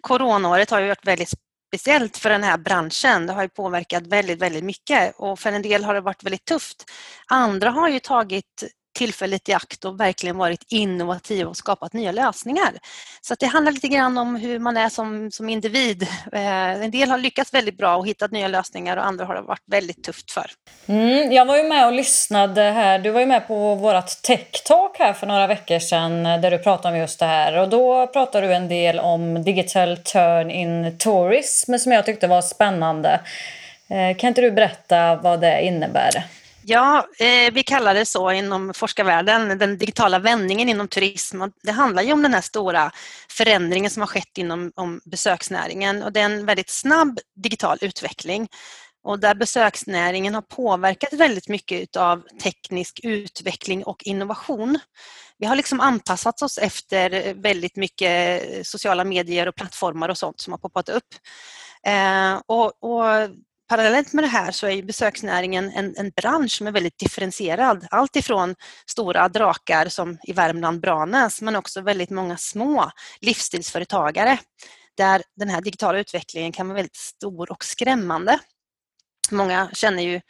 coronaåret 0.00 0.70
har 0.70 0.80
ju 0.80 0.86
varit 0.86 1.06
väldigt 1.06 1.34
speciellt 1.68 2.16
för 2.16 2.30
den 2.30 2.42
här 2.42 2.58
branschen. 2.58 3.26
Det 3.26 3.32
har 3.32 3.42
ju 3.42 3.48
påverkat 3.48 4.06
väldigt, 4.06 4.38
väldigt 4.38 4.64
mycket 4.64 5.14
och 5.16 5.38
för 5.38 5.52
en 5.52 5.62
del 5.62 5.84
har 5.84 5.94
det 5.94 6.00
varit 6.00 6.24
väldigt 6.24 6.44
tufft. 6.44 6.84
Andra 7.26 7.70
har 7.70 7.88
ju 7.88 7.98
tagit 7.98 8.64
tillfället 8.96 9.48
i 9.48 9.52
akt 9.52 9.84
och 9.84 10.00
verkligen 10.00 10.36
varit 10.36 10.64
innovativa 10.68 11.50
och 11.50 11.56
skapat 11.56 11.92
nya 11.92 12.12
lösningar. 12.12 12.72
Så 13.20 13.34
det 13.38 13.46
handlar 13.46 13.72
lite 13.72 13.88
grann 13.88 14.18
om 14.18 14.36
hur 14.36 14.58
man 14.58 14.76
är 14.76 14.88
som, 14.88 15.30
som 15.30 15.48
individ. 15.48 16.02
Eh, 16.32 16.82
en 16.82 16.90
del 16.90 17.10
har 17.10 17.18
lyckats 17.18 17.54
väldigt 17.54 17.78
bra 17.78 17.96
och 17.96 18.06
hittat 18.06 18.30
nya 18.30 18.48
lösningar 18.48 18.96
och 18.96 19.06
andra 19.06 19.24
har 19.24 19.34
det 19.34 19.40
varit 19.40 19.62
väldigt 19.66 20.04
tufft 20.04 20.30
för. 20.30 20.50
Mm, 20.86 21.32
jag 21.32 21.46
var 21.46 21.56
ju 21.56 21.62
med 21.62 21.86
och 21.86 21.92
lyssnade 21.92 22.62
här. 22.62 22.98
Du 22.98 23.10
var 23.10 23.20
ju 23.20 23.26
med 23.26 23.46
på 23.48 23.74
vårt 23.74 24.22
tech-talk 24.22 24.96
här 24.98 25.12
för 25.12 25.26
några 25.26 25.46
veckor 25.46 25.78
sedan 25.78 26.26
eh, 26.26 26.40
där 26.40 26.50
du 26.50 26.58
pratade 26.58 26.94
om 26.94 27.00
just 27.00 27.18
det 27.18 27.26
här. 27.26 27.58
Och 27.58 27.68
då 27.68 28.06
pratade 28.06 28.46
du 28.46 28.54
en 28.54 28.68
del 28.68 28.98
om 28.98 29.44
digital 29.44 29.96
turn 29.96 30.50
in 30.50 30.98
tourism 30.98 31.78
som 31.78 31.92
jag 31.92 32.06
tyckte 32.06 32.26
var 32.26 32.42
spännande. 32.42 33.20
Eh, 33.88 34.16
kan 34.16 34.28
inte 34.28 34.40
du 34.40 34.50
berätta 34.50 35.16
vad 35.16 35.40
det 35.40 35.62
innebär? 35.62 36.24
Ja, 36.68 37.06
eh, 37.18 37.52
vi 37.52 37.62
kallar 37.62 37.94
det 37.94 38.04
så 38.04 38.32
inom 38.32 38.74
forskarvärlden, 38.74 39.58
den 39.58 39.78
digitala 39.78 40.18
vändningen 40.18 40.68
inom 40.68 40.88
turism. 40.88 41.42
Det 41.62 41.72
handlar 41.72 42.02
ju 42.02 42.12
om 42.12 42.22
den 42.22 42.34
här 42.34 42.40
stora 42.40 42.90
förändringen 43.30 43.90
som 43.90 44.02
har 44.02 44.06
skett 44.06 44.38
inom 44.38 44.72
om 44.76 45.00
besöksnäringen 45.04 46.02
och 46.02 46.12
det 46.12 46.20
är 46.20 46.24
en 46.24 46.46
väldigt 46.46 46.70
snabb 46.70 47.18
digital 47.36 47.78
utveckling 47.80 48.48
och 49.04 49.20
där 49.20 49.34
besöksnäringen 49.34 50.34
har 50.34 50.42
påverkat 50.42 51.12
väldigt 51.12 51.48
mycket 51.48 51.96
av 51.96 52.22
teknisk 52.42 53.00
utveckling 53.02 53.84
och 53.84 54.02
innovation. 54.04 54.78
Vi 55.38 55.46
har 55.46 55.56
liksom 55.56 55.80
anpassat 55.80 56.42
oss 56.42 56.58
efter 56.58 57.34
väldigt 57.34 57.76
mycket 57.76 58.42
sociala 58.66 59.04
medier 59.04 59.48
och 59.48 59.54
plattformar 59.54 60.08
och 60.08 60.18
sånt 60.18 60.40
som 60.40 60.52
har 60.52 60.58
poppat 60.58 60.88
upp. 60.88 61.14
Eh, 61.86 62.40
och, 62.46 62.84
och 62.84 63.30
parallellt 63.68 64.12
med 64.12 64.24
det 64.24 64.28
här 64.28 64.52
så 64.52 64.66
är 64.66 64.82
besöksnäringen 64.82 65.72
en, 65.72 65.94
en 65.96 66.10
bransch 66.10 66.52
som 66.52 66.66
är 66.66 66.72
väldigt 66.72 66.98
differentierad. 66.98 67.86
Allt 67.90 68.16
ifrån 68.16 68.54
stora 68.90 69.28
drakar 69.28 69.88
som 69.88 70.18
i 70.22 70.32
Värmland 70.32 70.80
Branäs 70.80 71.42
men 71.42 71.56
också 71.56 71.80
väldigt 71.80 72.10
många 72.10 72.36
små 72.36 72.90
livsstilsföretagare 73.20 74.38
där 74.96 75.22
den 75.36 75.48
här 75.48 75.60
digitala 75.60 75.98
utvecklingen 75.98 76.52
kan 76.52 76.68
vara 76.68 76.76
väldigt 76.76 76.96
stor 76.96 77.50
och 77.52 77.64
skrämmande. 77.64 78.38
Många 79.30 79.70
känner 79.72 80.02
ju 80.02 80.20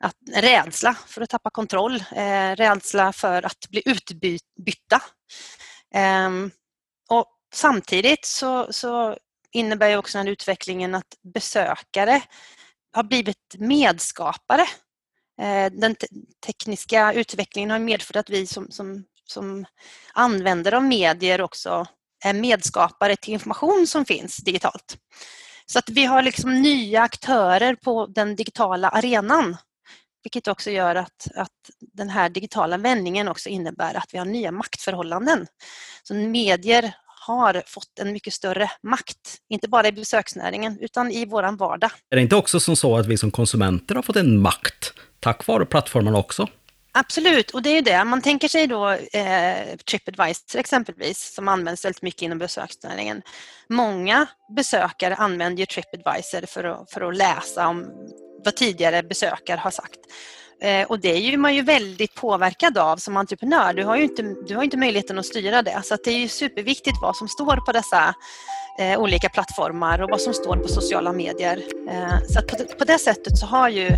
att, 0.00 0.16
rädsla 0.36 0.96
för 1.06 1.20
att 1.20 1.30
tappa 1.30 1.50
kontroll, 1.50 2.04
eh, 2.16 2.56
rädsla 2.56 3.12
för 3.12 3.46
att 3.46 3.68
bli 3.70 3.82
utbytta. 3.84 5.02
Eh, 5.94 6.30
och 7.08 7.26
samtidigt 7.54 8.24
så, 8.24 8.72
så 8.72 9.18
innebär 9.52 9.96
också 9.96 10.18
den 10.18 10.26
här 10.26 10.32
utvecklingen 10.32 10.94
att 10.94 11.14
besökare 11.34 12.22
har 12.94 13.02
blivit 13.02 13.54
medskapare. 13.58 14.66
Eh, 15.40 15.72
den 15.72 15.80
den 15.80 15.96
tekniska 16.46 17.12
utvecklingen 17.12 17.70
har 17.70 17.78
medfört 17.78 18.16
att 18.16 18.30
vi 18.30 18.46
som, 18.46 18.70
som, 18.70 19.04
som 19.26 19.64
användare 20.12 20.76
av 20.76 20.82
medier 20.82 21.40
också 21.40 21.86
är 22.24 22.32
medskapare 22.32 23.16
till 23.16 23.32
information 23.32 23.86
som 23.86 24.04
finns 24.04 24.36
digitalt. 24.36 24.96
Så 25.66 25.78
att 25.78 25.88
vi 25.88 26.04
har 26.04 26.22
liksom 26.22 26.62
nya 26.62 27.02
aktörer 27.02 27.74
på 27.74 28.06
den 28.06 28.36
digitala 28.36 28.88
arenan. 28.88 29.56
vilket 30.22 30.48
också 30.48 30.70
gör 30.70 30.94
att, 30.94 31.28
att 31.34 31.70
den 31.80 32.10
här 32.10 32.28
digitala 32.28 32.76
vändningen 32.76 33.28
också 33.28 33.48
innebär 33.48 33.94
att 33.94 34.14
vi 34.14 34.18
har 34.18 34.24
nya 34.24 34.52
maktförhållanden. 34.52 35.46
Så 36.02 36.14
medier 36.14 36.94
har 37.26 37.62
fått 37.66 37.98
en 38.00 38.12
mycket 38.12 38.34
större 38.34 38.70
makt, 38.82 39.36
inte 39.48 39.68
bara 39.68 39.88
i 39.88 39.92
besöksnäringen 39.92 40.78
utan 40.80 41.10
i 41.10 41.26
vår 41.26 41.56
vardag. 41.56 41.90
Är 42.10 42.16
det 42.16 42.22
inte 42.22 42.36
också 42.36 42.60
som 42.60 42.76
så 42.76 42.96
att 42.96 43.06
vi 43.06 43.18
som 43.18 43.30
konsumenter 43.30 43.94
har 43.94 44.02
fått 44.02 44.16
en 44.16 44.42
makt 44.42 44.92
tack 45.20 45.46
vare 45.46 45.66
plattformarna 45.66 46.18
också? 46.18 46.48
Absolut, 46.96 47.50
och 47.50 47.62
det 47.62 47.70
är 47.70 47.82
det. 47.82 48.04
Man 48.04 48.22
tänker 48.22 48.48
sig 48.48 48.66
då 48.66 48.90
eh, 48.90 49.76
Tripadvisor 49.90 50.60
exempelvis 50.60 51.34
som 51.34 51.48
används 51.48 51.84
väldigt 51.84 52.02
mycket 52.02 52.22
inom 52.22 52.38
besöksnäringen. 52.38 53.22
Många 53.68 54.26
besökare 54.56 55.14
använder 55.14 55.60
ju 55.60 55.66
Tripadvisor 55.66 56.46
för 56.46 56.64
att, 56.64 56.90
för 56.90 57.00
att 57.08 57.16
läsa 57.16 57.68
om 57.68 57.86
vad 58.44 58.56
tidigare 58.56 59.02
besökare 59.02 59.58
har 59.58 59.70
sagt. 59.70 59.98
Eh, 60.60 60.86
och 60.86 61.00
det 61.00 61.12
är 61.12 61.20
ju 61.20 61.36
man 61.36 61.54
ju 61.54 61.62
väldigt 61.62 62.14
påverkad 62.14 62.78
av 62.78 62.96
som 62.96 63.16
entreprenör. 63.16 63.74
Du 63.74 63.84
har 63.84 63.96
ju 63.96 64.02
inte, 64.02 64.22
du 64.22 64.56
har 64.56 64.62
inte 64.62 64.76
möjligheten 64.76 65.18
att 65.18 65.26
styra 65.26 65.62
det. 65.62 65.82
Så 65.84 65.96
det 66.04 66.10
är 66.10 66.18
ju 66.18 66.28
superviktigt 66.28 66.96
vad 67.02 67.16
som 67.16 67.28
står 67.28 67.56
på 67.56 67.72
dessa 67.72 68.14
eh, 68.78 69.00
olika 69.00 69.28
plattformar 69.28 70.02
och 70.02 70.10
vad 70.10 70.20
som 70.20 70.34
står 70.34 70.56
på 70.56 70.68
sociala 70.68 71.12
medier. 71.12 71.62
Eh, 71.90 72.18
så 72.28 72.42
på 72.42 72.56
det, 72.56 72.78
på 72.78 72.84
det 72.84 72.98
sättet 72.98 73.38
så 73.38 73.46
har 73.46 73.68
ju 73.68 73.90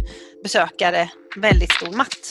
besökare 0.43 1.11
väldigt 1.37 1.73
stor 1.73 1.93
makt. 1.93 2.29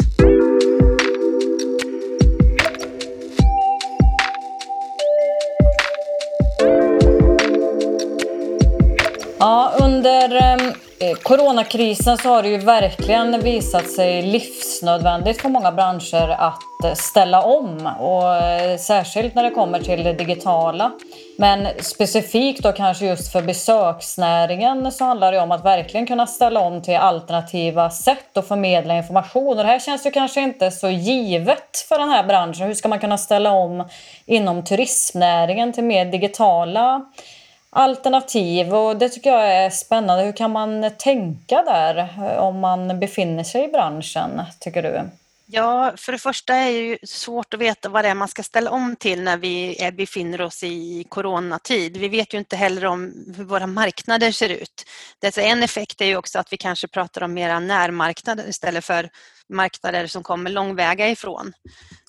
Ja, 9.39 9.77
under 9.81 10.55
Eh, 10.55 10.84
Eh, 10.99 11.13
coronakrisen 11.13 12.17
så 12.17 12.29
har 12.29 12.43
det 12.43 12.49
ju 12.49 12.57
verkligen 12.57 13.39
visat 13.39 13.89
sig 13.89 14.21
livsnödvändigt 14.21 15.41
för 15.41 15.49
många 15.49 15.71
branscher 15.71 16.29
att 16.29 16.83
eh, 16.83 16.93
ställa 16.93 17.41
om 17.41 17.89
och 17.99 18.35
eh, 18.35 18.77
särskilt 18.77 19.35
när 19.35 19.43
det 19.43 19.49
kommer 19.49 19.79
till 19.79 20.03
det 20.03 20.13
digitala. 20.13 20.91
Men 21.37 21.67
specifikt 21.79 22.63
då 22.63 22.71
kanske 22.71 23.05
just 23.05 23.31
för 23.31 23.41
besöksnäringen 23.41 24.91
så 24.91 25.03
handlar 25.03 25.31
det 25.31 25.39
om 25.39 25.51
att 25.51 25.65
verkligen 25.65 26.07
kunna 26.07 26.27
ställa 26.27 26.59
om 26.59 26.81
till 26.81 26.95
alternativa 26.95 27.89
sätt 27.89 28.37
att 28.37 28.47
förmedla 28.47 28.97
information. 28.97 29.47
Och 29.47 29.55
det 29.55 29.63
här 29.63 29.79
känns 29.79 30.05
ju 30.05 30.11
kanske 30.11 30.41
inte 30.41 30.71
så 30.71 30.89
givet 30.89 31.85
för 31.89 31.99
den 31.99 32.09
här 32.09 32.23
branschen. 32.23 32.67
Hur 32.67 32.73
ska 32.73 32.87
man 32.87 32.99
kunna 32.99 33.17
ställa 33.17 33.51
om 33.51 33.89
inom 34.25 34.63
turismnäringen 34.63 35.73
till 35.73 35.83
mer 35.83 36.05
digitala 36.05 37.05
alternativ 37.75 38.75
och 38.75 38.97
det 38.97 39.09
tycker 39.09 39.29
jag 39.29 39.53
är 39.55 39.69
spännande. 39.69 40.23
Hur 40.23 40.31
kan 40.31 40.51
man 40.51 40.91
tänka 40.97 41.63
där 41.63 41.97
eh, 41.97 42.37
om 42.37 42.59
man 42.59 42.99
befinner 42.99 43.43
sig 43.43 43.63
i 43.63 43.67
branschen, 43.67 44.41
tycker 44.59 44.83
du? 44.83 45.01
Ja, 45.47 45.93
för 45.97 46.11
det 46.11 46.17
första 46.17 46.55
är 46.55 46.71
det 46.71 46.79
ju 46.79 46.97
svårt 47.03 47.53
att 47.53 47.59
veta 47.59 47.89
vad 47.89 48.05
det 48.05 48.09
är 48.09 48.15
man 48.15 48.27
ska 48.27 48.43
ställa 48.43 48.71
om 48.71 48.95
till 48.95 49.21
när 49.23 49.37
vi 49.37 49.77
befinner 49.97 50.41
oss 50.41 50.63
i 50.63 51.05
coronatid. 51.09 51.97
Vi 51.97 52.07
vet 52.07 52.33
ju 52.33 52.37
inte 52.37 52.55
heller 52.55 52.85
om 52.85 53.33
hur 53.37 53.43
våra 53.43 53.67
marknader 53.67 54.31
ser 54.31 54.49
ut. 54.49 54.85
Det 55.19 55.37
en 55.37 55.63
effekt 55.63 56.01
är 56.01 56.05
ju 56.05 56.17
också 56.17 56.39
att 56.39 56.53
vi 56.53 56.57
kanske 56.57 56.87
pratar 56.87 57.23
om 57.23 57.33
mera 57.33 57.59
närmarknader 57.59 58.49
istället 58.49 58.85
för 58.85 59.09
marknader 59.49 60.07
som 60.07 60.23
kommer 60.23 60.49
långväga 60.49 61.09
ifrån. 61.09 61.53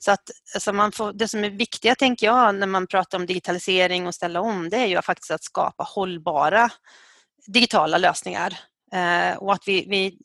Så 0.01 0.11
att 0.11 0.31
alltså 0.55 0.73
man 0.73 0.93
får, 0.93 1.13
det 1.13 1.29
som 1.29 1.45
är 1.45 1.51
viktiga, 1.51 1.95
tänker 1.95 2.27
jag, 2.27 2.55
när 2.55 2.67
man 2.67 2.87
pratar 2.87 3.19
om 3.19 3.27
digitalisering 3.27 4.07
och 4.07 4.15
ställa 4.15 4.41
om, 4.41 4.69
det 4.71 4.77
är 4.77 4.87
ju 4.87 5.03
faktiskt 5.03 5.31
att 5.31 5.45
skapa 5.45 5.85
hållbara 5.85 6.71
digitala 7.47 7.99
lösningar. 7.99 8.59
Eh, 8.93 9.37
och 9.37 9.53
att 9.53 9.63
vi, 9.67 9.87
vi 9.89 10.19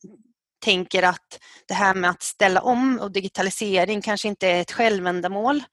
tänker 0.62 1.04
att 1.04 1.40
det 1.68 1.74
här 1.74 1.94
med 1.94 2.10
att 2.10 2.24
ställa 2.24 2.62
om 2.62 3.00
och 3.00 3.12
digitalisering 3.12 4.02
kanske 4.02 4.28
inte 4.28 4.48
är 4.48 4.62
ett 4.62 4.72
självändamål 4.72 5.64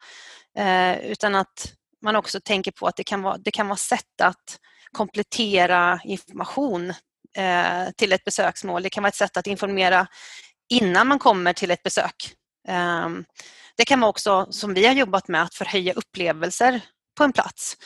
eh, 0.58 0.98
utan 0.98 1.34
att 1.34 1.72
man 2.02 2.16
också 2.16 2.40
tänker 2.40 2.70
på 2.70 2.86
att 2.86 2.96
det 2.96 3.04
kan 3.04 3.22
vara, 3.22 3.38
det 3.38 3.50
kan 3.50 3.68
vara 3.68 3.76
sätt 3.76 4.20
att 4.22 4.58
komplettera 4.92 6.00
information 6.04 6.90
eh, 7.36 7.90
till 7.96 8.12
ett 8.12 8.24
besöksmål. 8.24 8.82
Det 8.82 8.90
kan 8.90 9.02
vara 9.02 9.08
ett 9.08 9.14
sätt 9.14 9.36
att 9.36 9.46
informera 9.46 10.06
innan 10.68 11.08
man 11.08 11.18
kommer 11.18 11.52
till 11.52 11.70
ett 11.70 11.82
besök. 11.82 12.34
Ehm, 12.68 13.24
det 13.76 13.84
kan 13.84 14.00
vara 14.00 14.10
också, 14.10 14.46
som 14.50 14.74
vi 14.74 14.86
har 14.86 14.94
jobbat 14.94 15.28
med, 15.28 15.42
att 15.42 15.54
förhöja 15.54 15.92
upplevelser 15.92 16.80
på 17.18 17.24
en 17.24 17.32
plats. 17.32 17.76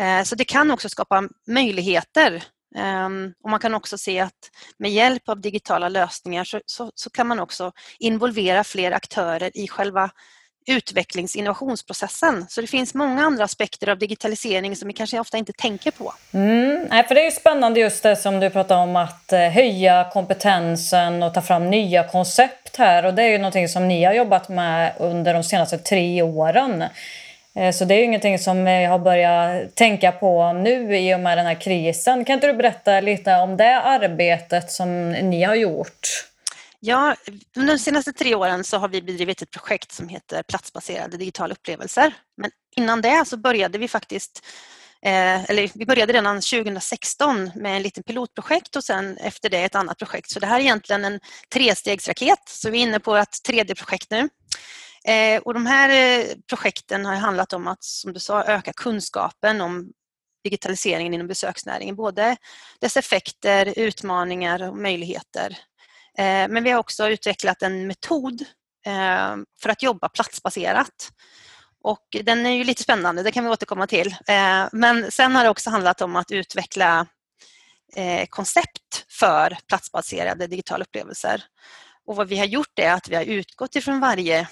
Eh, 0.00 0.22
så 0.22 0.34
det 0.34 0.44
kan 0.44 0.70
också 0.70 0.88
skapa 0.88 1.28
möjligheter 1.46 2.44
Ehm, 2.76 3.32
och 3.42 3.50
man 3.50 3.60
kan 3.60 3.74
också 3.74 3.98
se 3.98 4.20
att 4.20 4.50
med 4.78 4.90
hjälp 4.90 5.28
av 5.28 5.40
digitala 5.40 5.88
lösningar 5.88 6.44
så, 6.44 6.60
så, 6.66 6.92
så, 6.94 7.10
kan 7.10 7.26
man 7.26 7.40
också 7.40 7.72
involvera 7.98 8.64
fler 8.64 8.92
aktörer 8.92 9.50
i 9.54 9.68
själva 9.68 10.10
utvecklings 10.66 11.36
innovationsprocessen. 11.36 12.46
Så 12.48 12.60
det 12.60 12.66
finns 12.66 12.94
många 12.94 13.22
andra 13.24 13.44
aspekter 13.44 13.88
av 13.88 13.98
digitalisering 13.98 14.76
som 14.76 14.88
vi 14.88 14.94
kanske 14.94 15.20
ofta 15.20 15.38
inte 15.38 15.52
tänker 15.52 15.90
på. 15.90 16.14
Mm, 16.32 16.86
nej, 16.90 17.04
för 17.08 17.14
det 17.14 17.20
är 17.20 17.24
ju 17.24 17.30
spännande 17.30 17.80
just 17.80 18.02
det 18.02 18.16
som 18.16 18.40
du 18.40 18.50
pratar 18.50 18.76
om 18.76 18.96
att 18.96 19.32
eh, 19.32 19.40
höja 19.40 20.10
kompetensen 20.12 21.22
och 21.22 21.34
ta 21.34 21.42
fram 21.42 21.70
nya 21.70 22.08
koncept 22.08 22.76
här 22.76 23.04
och 23.04 23.14
det 23.14 23.22
är 23.22 23.28
ju 23.28 23.38
någonting 23.38 23.68
som 23.68 23.88
ni 23.88 24.04
har 24.04 24.12
jobbat 24.12 24.48
med 24.48 24.92
under 24.98 25.34
de 25.34 25.44
senaste 25.44 25.78
tre 25.78 26.22
åren. 26.22 26.84
Eh, 27.54 27.72
så 27.72 27.84
det 27.84 27.94
är 27.94 27.98
ju 27.98 28.04
ingenting 28.04 28.38
som 28.38 28.66
jag 28.66 28.90
har 28.90 28.98
börjat 28.98 29.74
tänka 29.74 30.12
på 30.12 30.52
nu 30.52 30.98
i 30.98 31.14
och 31.14 31.20
med 31.20 31.38
den 31.38 31.46
här 31.46 31.60
krisen. 31.60 32.24
Kan 32.24 32.34
inte 32.34 32.46
du 32.46 32.52
berätta 32.52 33.00
lite 33.00 33.34
om 33.36 33.56
det 33.56 33.80
arbetet 33.80 34.70
som 34.70 35.12
ni 35.12 35.42
har 35.42 35.54
gjort? 35.54 36.08
Ja, 36.80 37.16
de 37.54 37.78
senaste 37.78 38.12
tre 38.12 38.34
åren 38.34 38.64
så 38.64 38.78
har 38.78 38.88
vi 38.88 39.02
bedrivit 39.02 39.42
ett 39.42 39.50
projekt 39.50 39.92
som 39.92 40.08
heter 40.08 40.42
Platsbaserade 40.42 41.16
digitala 41.16 41.52
upplevelser. 41.52 42.12
Men 42.36 42.50
innan 42.76 43.00
det 43.00 43.24
så 43.26 43.36
började 43.36 43.78
vi 43.78 43.88
faktiskt 43.88 44.42
Eh, 45.02 45.50
eller 45.50 45.70
vi 45.74 45.86
började 45.86 46.12
redan 46.12 46.40
2016 46.40 47.50
med 47.54 47.76
en 47.76 47.82
liten 47.82 48.02
pilotprojekt 48.02 48.76
och 48.76 48.84
sen 48.84 49.16
efter 49.16 49.50
det 49.50 49.64
ett 49.64 49.74
annat 49.74 49.98
projekt. 49.98 50.30
Så 50.30 50.40
det 50.40 50.46
här 50.46 50.56
är 50.56 50.60
egentligen 50.60 51.04
en 51.04 51.20
trestegsraket, 51.54 52.48
så 52.48 52.70
vi 52.70 52.78
är 52.78 52.82
inne 52.82 53.00
på 53.00 53.16
ett 53.16 53.42
tredje 53.46 53.74
projekt 53.74 54.10
nu. 54.10 54.28
Eh, 55.04 55.40
och 55.42 55.54
de 55.54 55.66
här 55.66 55.88
eh, 55.90 56.26
projekten 56.48 57.04
har 57.04 57.14
handlat 57.14 57.52
om 57.52 57.66
att, 57.66 57.84
som 57.84 58.12
du 58.12 58.20
sa, 58.20 58.44
öka 58.44 58.72
kunskapen 58.72 59.60
om 59.60 59.92
digitaliseringen 60.44 61.14
inom 61.14 61.26
besöksnäringen, 61.26 61.96
både 61.96 62.36
dess 62.80 62.96
effekter, 62.96 63.78
utmaningar 63.78 64.68
och 64.68 64.76
möjligheter. 64.76 65.58
Eh, 66.18 66.48
men 66.48 66.64
vi 66.64 66.70
har 66.70 66.78
också 66.78 67.08
utvecklat 67.08 67.62
en 67.62 67.86
metod 67.86 68.42
eh, 68.86 69.36
för 69.62 69.68
att 69.68 69.82
jobba 69.82 70.08
platsbaserat. 70.08 71.10
Och 71.82 72.06
den 72.22 72.46
är 72.46 72.50
ju 72.50 72.64
lite 72.64 72.82
spännande, 72.82 73.22
det 73.22 73.32
kan 73.32 73.44
vi 73.44 73.50
återkomma 73.50 73.86
till. 73.86 74.16
Eh, 74.26 74.68
men 74.72 75.10
sen 75.10 75.36
har 75.36 75.44
det 75.44 75.50
också 75.50 75.70
handlat 75.70 76.00
om 76.00 76.16
att 76.16 76.30
utveckla 76.30 77.06
eh, 77.96 78.26
koncept 78.26 79.06
för 79.08 79.58
platsbaserade 79.68 80.46
digitala 80.46 80.84
upplevelser. 80.84 81.44
Och 82.06 82.16
vad 82.16 82.28
vi 82.28 82.38
har 82.38 82.46
gjort 82.46 82.78
är 82.78 82.92
att 82.92 83.08
vi 83.08 83.16
har 83.16 83.24
utgått 83.24 83.76
ifrån 83.76 84.00
varje 84.00 84.48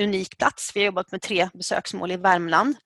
unik 0.00 0.38
plats. 0.38 0.72
Vi 0.74 0.80
har 0.80 0.84
jobbat 0.84 1.12
med 1.12 1.22
tre 1.22 1.48
besöksmål 1.54 2.10
i 2.10 2.16
Värmland 2.16 2.76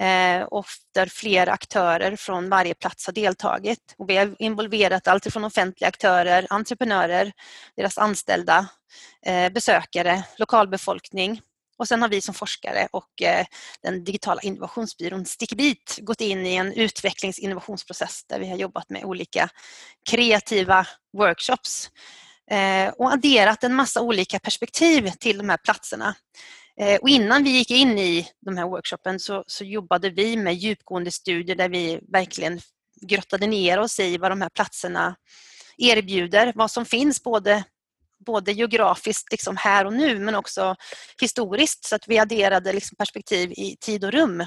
eh, 0.00 0.42
och 0.42 0.66
där 0.94 1.06
flera 1.06 1.52
aktörer 1.52 2.16
från 2.16 2.48
varje 2.48 2.74
plats 2.74 3.06
har 3.06 3.12
deltagit. 3.12 3.94
Och 3.98 4.10
vi 4.10 4.16
har 4.16 4.36
involverat 4.38 5.08
allt 5.08 5.32
från 5.32 5.44
offentliga 5.44 5.88
aktörer, 5.88 6.46
entreprenörer, 6.50 7.32
deras 7.76 7.98
anställda, 7.98 8.68
eh, 9.26 9.52
besökare, 9.52 10.22
lokalbefolkning 10.38 11.40
och 11.78 11.88
sen 11.88 12.02
har 12.02 12.08
vi 12.08 12.20
som 12.20 12.34
forskare 12.34 12.88
och 12.90 13.22
eh, 13.22 13.46
den 13.82 14.04
digitala 14.04 14.40
innovationsbyrån 14.40 15.24
Stickbit 15.24 15.98
gått 16.02 16.20
in 16.20 16.46
i 16.46 16.54
en 16.54 16.72
utvecklingsinnovationsprocess 16.72 18.24
där 18.28 18.40
vi 18.40 18.48
har 18.48 18.56
jobbat 18.56 18.90
med 18.90 19.04
olika 19.04 19.48
kreativa 20.10 20.86
workshops 21.18 21.90
Eh, 22.50 22.88
och 22.88 23.12
adderat 23.12 23.64
en 23.64 23.74
massa 23.74 24.00
olika 24.00 24.38
perspektiv 24.38 25.10
till 25.20 25.38
de 25.38 25.48
här 25.48 25.56
platserna. 25.56 26.14
Eh, 26.80 26.96
och 26.96 27.08
innan 27.08 27.44
vi 27.44 27.50
gick 27.50 27.70
in 27.70 27.98
i 27.98 28.28
de 28.40 28.56
här 28.56 28.64
workshopen 28.64 29.20
så, 29.20 29.44
så 29.46 29.64
jobbade 29.64 30.10
vi 30.10 30.36
med 30.36 30.54
djupgående 30.54 31.10
studier 31.10 31.56
där 31.56 31.68
vi 31.68 32.00
verkligen 32.12 32.60
grottade 33.00 33.46
ner 33.46 33.78
oss 33.78 34.00
i 34.00 34.18
vad 34.18 34.30
de 34.30 34.42
här 34.42 34.48
platserna 34.48 35.16
erbjuder, 35.78 36.52
vad 36.54 36.70
som 36.70 36.84
finns 36.84 37.22
både 37.22 37.64
både 38.26 38.52
geografiskt 38.52 39.32
liksom 39.32 39.56
här 39.56 39.84
och 39.84 39.92
nu 39.92 40.18
men 40.18 40.34
också 40.34 40.76
historiskt 41.20 41.84
så 41.84 41.96
att 41.96 42.08
vi 42.08 42.18
adderade 42.18 42.72
liksom 42.72 42.96
perspektiv 42.96 43.52
i 43.52 43.76
tid 43.80 44.04
och 44.04 44.12
rum. 44.12 44.40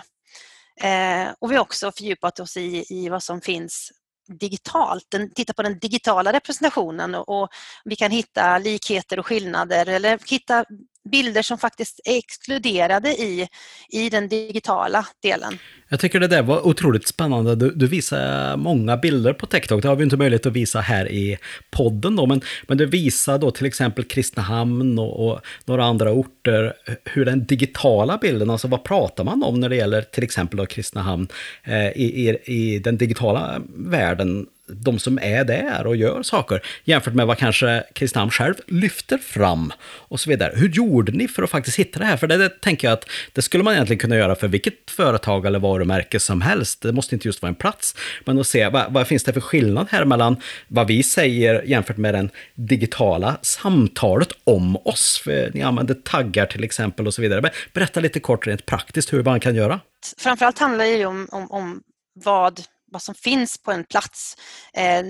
Eh, 0.82 1.34
och 1.40 1.52
vi 1.52 1.56
har 1.56 1.62
också 1.62 1.92
fördjupat 1.92 2.40
oss 2.40 2.58
i, 2.58 2.86
i 2.90 3.10
vad 3.10 3.24
som 3.24 3.42
finns 3.42 3.92
digitalt, 4.38 5.06
den, 5.10 5.34
titta 5.34 5.54
på 5.54 5.62
den 5.62 5.80
digitala 5.80 6.34
representationen 6.34 7.16
och, 7.16 7.42
och, 7.42 7.50
vi 7.86 7.96
kan 7.96 8.12
hitta 8.12 8.58
likheter 8.58 9.20
och 9.20 9.26
skillnader 9.26 9.90
eller 9.90 10.20
hitta 10.30 10.66
bilder 11.10 11.42
som 11.42 11.58
faktiskt 11.58 12.00
är 12.06 12.18
exkluderade 12.18 13.10
i, 13.10 13.48
i 13.90 14.10
den 14.10 14.28
digitala 14.28 15.06
delen. 15.24 15.58
Jag 15.90 16.00
tycker 16.00 16.20
det 16.20 16.28
där 16.28 16.42
var 16.42 16.68
otroligt 16.68 17.08
spännande. 17.08 17.56
Du, 17.56 17.72
du 17.72 17.88
visar 17.88 18.58
många 18.58 18.98
bilder 18.98 19.34
på 19.34 19.46
TikTok. 19.46 19.82
Det 19.82 19.88
har 19.88 19.96
vi 19.96 20.04
inte 20.04 20.18
möjlighet 20.18 20.46
att 20.46 20.54
visa 20.54 20.80
här 20.80 21.12
i 21.12 21.38
podden 21.72 22.16
då, 22.16 22.26
men, 22.26 22.42
men 22.68 22.78
du 22.78 22.86
visar 22.86 23.38
då 23.38 23.52
till 23.52 23.66
exempel 23.66 24.04
Kristinehamn 24.04 25.00
och, 25.00 25.28
och 25.28 25.42
några 25.66 25.86
andra 25.86 26.12
orter, 26.12 26.74
hur 27.06 27.26
den 27.26 27.46
digitala 27.46 28.18
bilden, 28.18 28.50
alltså 28.50 28.68
vad 28.68 28.84
pratar 28.84 29.24
man 29.24 29.44
om 29.44 29.60
när 29.60 29.70
det 29.70 29.76
gäller 29.76 30.02
till 30.02 30.24
exempel 30.24 30.58
då 30.58 30.66
Kristinehamn 30.66 31.28
eh, 31.64 31.88
i, 31.88 32.30
i, 32.30 32.38
i 32.46 32.80
den 32.80 32.98
digitala 32.98 33.62
världen 33.76 34.48
de 34.76 35.00
som 35.00 35.20
är 35.22 35.44
där 35.44 35.88
och 35.88 35.96
gör 35.96 36.24
saker 36.24 36.62
jämfört 36.84 37.14
med 37.14 37.28
vad 37.28 37.38
kanske 37.38 37.84
Kristian 37.94 38.32
själv 38.32 38.56
lyfter 38.68 39.18
fram 39.18 39.74
och 39.84 40.20
så 40.20 40.30
vidare. 40.30 40.54
Hur 40.56 40.70
gjorde 40.70 41.12
ni 41.12 41.28
för 41.28 41.44
att 41.44 41.50
faktiskt 41.50 41.80
hitta 41.80 42.00
det 42.00 42.06
här? 42.06 42.18
För 42.18 42.28
det, 42.28 42.38
det 42.38 42.50
tänker 42.62 42.88
jag 42.88 42.94
att 42.94 43.10
det 43.34 43.42
skulle 43.42 43.64
man 43.64 43.74
egentligen 43.74 44.00
kunna 44.00 44.16
göra 44.16 44.36
för 44.36 44.48
vilket 44.48 44.92
företag 44.92 45.46
eller 45.46 45.60
varumärke 45.60 46.20
som 46.20 46.42
helst. 46.42 46.82
Det 46.82 46.92
måste 46.92 47.16
inte 47.16 47.28
just 47.28 47.42
vara 47.42 47.50
en 47.50 47.56
plats, 47.56 47.96
men 48.26 48.40
att 48.40 48.48
se 48.48 48.70
vad, 48.70 48.94
vad 48.94 49.08
finns 49.08 49.24
det 49.24 49.34
för 49.34 49.42
skillnad 49.42 49.88
här 49.92 50.06
mellan 50.06 50.36
vad 50.68 50.88
vi 50.88 51.04
säger 51.04 51.64
jämfört 51.64 51.98
med 51.98 52.14
det 52.14 52.30
digitala 52.56 53.38
samtalet 53.42 54.30
om 54.44 54.78
oss. 54.78 55.22
För 55.24 55.52
ni 55.54 55.62
använder 55.62 55.94
taggar 55.94 56.46
till 56.46 56.64
exempel 56.64 57.08
och 57.08 57.14
så 57.14 57.22
vidare. 57.22 57.52
Berätta 57.74 58.00
lite 58.00 58.20
kort 58.20 58.48
rent 58.48 58.66
praktiskt 58.66 59.14
hur 59.14 59.24
man 59.24 59.40
kan 59.40 59.56
göra. 59.56 59.80
Framförallt 60.18 60.60
handlar 60.60 60.86
det 60.86 60.92
ju 60.92 61.06
om, 61.06 61.28
om, 61.32 61.52
om 61.52 61.82
vad 62.14 62.62
vad 62.92 63.02
som 63.02 63.16
finns 63.16 63.58
på 63.58 63.72
en 63.72 63.84
plats, 63.84 64.36
eh, 64.74 65.04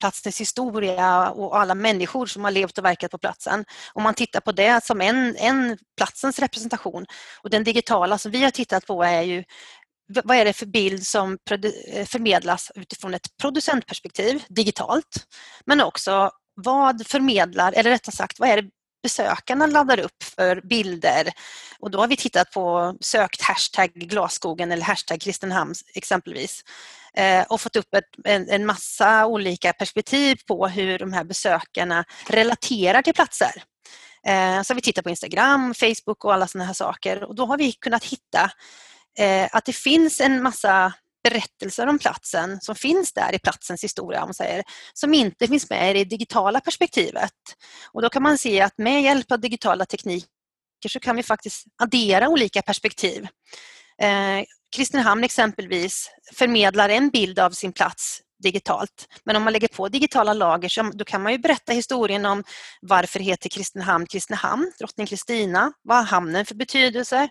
platsens 0.00 0.40
historia 0.40 1.30
och 1.30 1.58
alla 1.58 1.74
människor 1.74 2.26
som 2.26 2.44
har 2.44 2.50
levt 2.50 2.78
och 2.78 2.84
verkat 2.84 3.10
på 3.10 3.18
platsen. 3.18 3.64
Om 3.92 4.02
man 4.02 4.14
tittar 4.14 4.40
på 4.40 4.52
det 4.52 4.84
som 4.84 5.00
en, 5.00 5.36
en 5.36 5.78
platsens 5.96 6.38
representation 6.38 7.06
och 7.42 7.50
den 7.50 7.64
digitala 7.64 8.18
som 8.18 8.32
vi 8.32 8.44
har 8.44 8.50
tittat 8.50 8.86
på 8.86 9.02
är 9.02 9.22
ju 9.22 9.44
vad 10.24 10.36
är 10.36 10.44
det 10.44 10.52
för 10.52 10.66
bild 10.66 11.06
som 11.06 11.38
eh, 11.50 12.06
förmedlas 12.06 12.72
utifrån 12.74 13.14
ett 13.14 13.36
producentperspektiv 13.40 14.44
digitalt 14.48 15.26
men 15.64 15.80
också 15.80 16.30
vad 16.54 17.06
förmedlar, 17.06 17.72
eller 17.72 17.90
rättare 17.90 18.16
sagt 18.16 18.40
vad 18.40 18.48
är 18.48 18.62
det 18.62 18.68
besökarna 19.06 19.66
laddar 19.66 20.00
upp 20.00 20.22
för 20.22 20.60
bilder. 20.60 21.32
Och 21.78 21.90
då 21.90 21.98
har 21.98 22.08
vi 22.08 22.16
tittat 22.16 22.50
på 22.50 22.96
sökt 23.00 23.42
hashtag 23.42 23.92
Glasskogen 23.94 24.72
eller 24.72 24.82
hashtag 24.82 25.20
Kristinehamn 25.20 25.74
exempelvis 25.94 26.64
eh, 27.16 27.42
och 27.42 27.60
fått 27.60 27.76
upp 27.76 27.94
ett, 27.94 28.04
en, 28.24 28.48
en, 28.48 28.66
massa 28.66 29.26
olika 29.26 29.72
perspektiv 29.72 30.38
på 30.48 30.66
hur 30.68 30.98
de 30.98 31.12
här 31.12 31.24
besökarna 31.24 32.04
relaterar 32.28 33.02
till 33.02 33.14
platser. 33.14 33.62
Eh, 34.26 34.62
så 34.62 34.70
har 34.70 34.74
vi 34.74 34.82
tittat 34.82 35.04
på 35.04 35.10
Instagram, 35.10 35.74
Facebook 35.74 36.24
och 36.24 36.34
alla 36.34 36.46
sådana 36.46 36.66
här 36.66 36.74
saker 36.74 37.24
och 37.24 37.34
då 37.34 37.46
har 37.46 37.58
vi 37.58 37.72
kunnat 37.72 38.04
hitta 38.04 38.50
eh, 39.18 39.48
att 39.52 39.64
det 39.64 39.76
finns 39.76 40.20
en 40.20 40.42
massa 40.42 40.92
berättelser 41.30 41.86
om 41.86 41.98
platsen 41.98 42.60
som 42.60 42.74
finns 42.74 43.12
där 43.12 43.34
i 43.34 43.38
platsens 43.38 43.84
historia, 43.84 44.22
om 44.22 44.26
man 44.26 44.34
säger, 44.34 44.64
som 44.92 45.14
inte 45.14 45.46
finns 45.46 45.70
med 45.70 45.90
i 45.90 45.98
det 45.98 46.04
digitala 46.04 46.60
perspektivet. 46.60 47.32
Och 47.92 48.02
då 48.02 48.08
kan 48.08 48.22
man 48.22 48.38
se 48.38 48.60
att 48.60 48.78
med 48.78 49.02
hjälp 49.02 49.32
av 49.32 49.40
digitala 49.40 49.86
tekniker 49.86 50.28
så 50.88 51.00
kan 51.00 51.16
vi 51.16 51.22
faktiskt 51.22 51.66
addera 51.82 52.28
olika 52.28 52.62
perspektiv. 52.62 53.28
Eh, 54.02 54.44
Kristinehamn 54.76 55.24
exempelvis 55.24 56.10
förmedlar 56.34 56.88
en 56.88 57.10
bild 57.10 57.38
av 57.38 57.50
sin 57.50 57.72
plats 57.72 58.22
digitalt. 58.42 59.08
Men 59.24 59.36
om 59.36 59.42
man 59.42 59.52
lägger 59.52 59.68
på 59.68 59.88
digitala 59.88 60.32
lager 60.32 60.68
så 60.68 60.82
då 60.82 61.04
kan 61.04 61.22
man 61.22 61.32
ju 61.32 61.38
berätta 61.38 61.72
historien 61.72 62.26
om 62.26 62.44
varför 62.80 63.20
heter 63.20 63.48
Kristinehamn 63.48 64.06
Kristinehamn, 64.06 64.72
drottning 64.78 65.06
Kristina, 65.06 65.72
vad 65.82 65.96
har 65.96 66.04
hamnen 66.04 66.46
för 66.46 66.54
betydelse, 66.54 67.28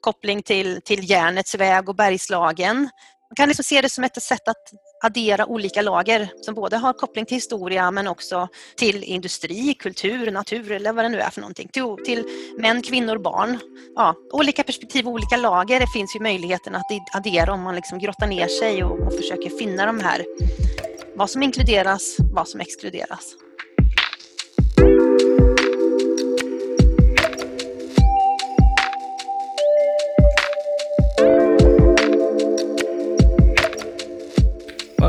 koppling 0.00 0.42
till, 0.42 0.80
till 0.84 1.10
järnets 1.10 1.54
väg 1.54 1.88
och 1.88 1.96
Bergslagen, 1.96 2.90
man 3.30 3.36
kan 3.36 3.48
liksom 3.48 3.64
se 3.64 3.80
det 3.80 3.88
som 3.88 4.04
ett 4.04 4.22
sätt 4.22 4.48
att 4.48 4.72
addera 5.04 5.46
olika 5.46 5.82
lager 5.82 6.30
som 6.42 6.54
både 6.54 6.76
har 6.76 6.92
koppling 6.92 7.26
till 7.26 7.36
historia 7.36 7.90
men 7.90 8.06
också 8.06 8.48
till 8.76 9.02
industri, 9.04 9.74
kultur, 9.74 10.30
natur 10.30 10.72
eller 10.72 10.92
vad 10.92 11.04
det 11.04 11.08
nu 11.08 11.20
är 11.20 11.30
för 11.30 11.40
någonting. 11.40 11.68
Till, 11.68 11.96
till 12.04 12.24
män, 12.58 12.82
kvinnor, 12.82 13.18
barn. 13.18 13.58
Ja, 13.94 14.14
olika 14.32 14.62
perspektiv 14.62 15.06
och 15.06 15.12
olika 15.12 15.36
lager. 15.36 15.80
Det 15.80 15.86
finns 15.86 16.16
ju 16.16 16.20
möjligheten 16.20 16.74
att 16.74 16.84
addera 17.14 17.52
om 17.52 17.62
man 17.62 17.74
liksom 17.74 17.98
grottar 17.98 18.26
ner 18.26 18.48
sig 18.48 18.84
och, 18.84 19.06
och 19.06 19.14
försöker 19.14 19.50
finna 19.58 19.86
de 19.86 20.00
här, 20.00 20.24
vad 21.16 21.30
som 21.30 21.42
inkluderas, 21.42 22.16
vad 22.18 22.48
som 22.48 22.60
exkluderas. 22.60 23.45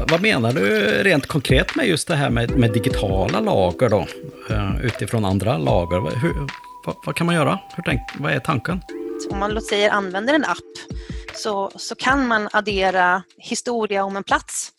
Vad 0.10 0.22
menar 0.22 0.54
du 0.54 0.90
rent 1.04 1.28
konkret 1.28 1.76
med 1.76 1.88
just 1.88 2.08
det 2.08 2.16
här 2.16 2.30
med, 2.30 2.52
med 2.52 2.74
digitala 2.74 3.40
lager 3.40 3.90
då? 3.90 4.08
Uh, 4.50 4.86
utifrån 4.86 5.26
andra 5.26 5.58
lager. 5.58 6.20
Hur, 6.20 6.34
vad, 6.86 6.96
vad, 7.06 7.16
kan 7.16 7.26
man 7.26 7.36
göra? 7.36 7.60
Hur 7.76 7.84
tänk, 7.84 8.02
vad 8.20 8.32
är 8.32 8.40
tanken? 8.40 8.82
Om 9.30 9.40
man 9.40 9.54
låt 9.54 9.66
säga 9.66 9.92
använder 9.92 10.34
en 10.34 10.44
app 10.46 10.58
så, 11.36 11.72
så 11.76 11.96
kan 11.96 12.28
man 12.28 12.50
addera 12.52 13.24
historia 13.38 14.04
om 14.04 14.18
en 14.18 14.24
plats 14.24 14.72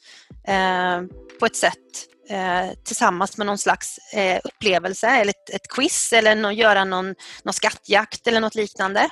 eh, 0.48 1.02
på 1.40 1.46
ett 1.46 1.56
sätt 1.56 2.06
eh, 2.30 2.78
tillsammans 2.84 3.38
med 3.38 3.46
någon 3.46 3.58
slags 3.58 3.98
eh, 4.14 4.40
upplevelse 4.44 5.08
eller 5.08 5.30
ett, 5.30 5.50
ett 5.54 5.68
quiz 5.68 6.12
eller 6.12 6.34
no, 6.34 6.50
göra 6.50 6.84
någon, 6.84 7.14
någon 7.42 7.54
skattjakt 7.54 8.26
eller 8.26 8.40
något 8.40 8.54
liknande. 8.54 9.08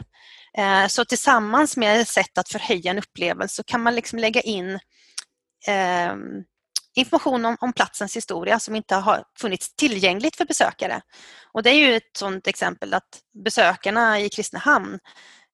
Eh, 0.58 0.86
så 0.86 1.04
tillsammans 1.04 1.76
med 1.76 2.00
ett 2.00 2.08
sätt 2.08 2.38
att 2.38 2.48
förhöja 2.48 2.90
en 2.90 2.98
upplevelse 2.98 3.54
så 3.54 3.64
kan 3.64 3.82
man 3.82 3.94
liksom 3.94 4.18
lägga 4.18 4.40
in 4.40 4.78
Ehm, 5.66 6.44
information 6.94 7.44
om, 7.44 7.56
om, 7.60 7.72
platsens 7.72 8.16
historia 8.16 8.60
som 8.60 8.76
inte 8.76 8.94
har 8.94 9.24
funnits 9.38 9.76
tillgängligt 9.76 10.36
för 10.36 10.44
besökare. 10.44 11.00
Och 11.52 11.62
det 11.62 11.70
är 11.70 11.74
ju 11.74 11.96
ett 11.96 12.16
sådant 12.18 12.46
exempel 12.46 12.94
att 12.94 13.20
besökarna 13.44 14.20
i 14.20 14.28
Kristinehamn 14.28 14.98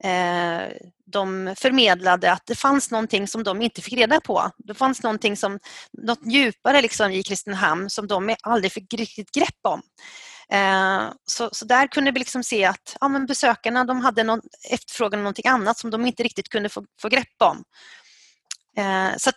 eh, 0.04 0.62
de 1.06 1.54
förmedlade 1.58 2.32
att 2.32 2.46
det 2.46 2.54
fanns 2.54 2.90
någonting 2.90 3.28
som 3.28 3.42
de 3.42 3.62
inte 3.62 3.82
fick 3.82 3.94
reda 3.94 4.20
på. 4.20 4.50
Det 4.58 4.74
fanns 4.74 5.02
någonting 5.02 5.36
som, 5.36 5.58
något 5.92 6.26
djupare 6.26 6.82
liksom 6.82 7.10
i 7.10 7.22
Kristinehamn 7.22 7.90
som 7.90 8.06
de 8.06 8.36
aldrig 8.42 8.72
fick 8.72 8.94
riktigt 8.94 9.32
grepp 9.32 9.58
om. 9.62 9.82
Eh, 10.52 11.12
så, 11.24 11.48
så, 11.52 11.64
där 11.64 11.86
kunde 11.86 12.10
vi 12.10 12.18
liksom 12.18 12.44
se 12.44 12.64
att 12.64 12.96
ja, 13.00 13.08
men 13.08 13.26
besökarna 13.26 13.84
de 13.84 14.00
hade 14.00 14.24
någon 14.24 14.40
efterfrågan 14.70 15.20
någonting 15.20 15.46
annat 15.46 15.78
som 15.78 15.90
de 15.90 16.06
inte 16.06 16.22
riktigt 16.22 16.48
kunde 16.48 16.68
få, 16.68 16.84
få 17.00 17.08
grepp 17.08 17.42
om. 17.42 17.64
Eh, 18.76 19.16
så 19.16 19.30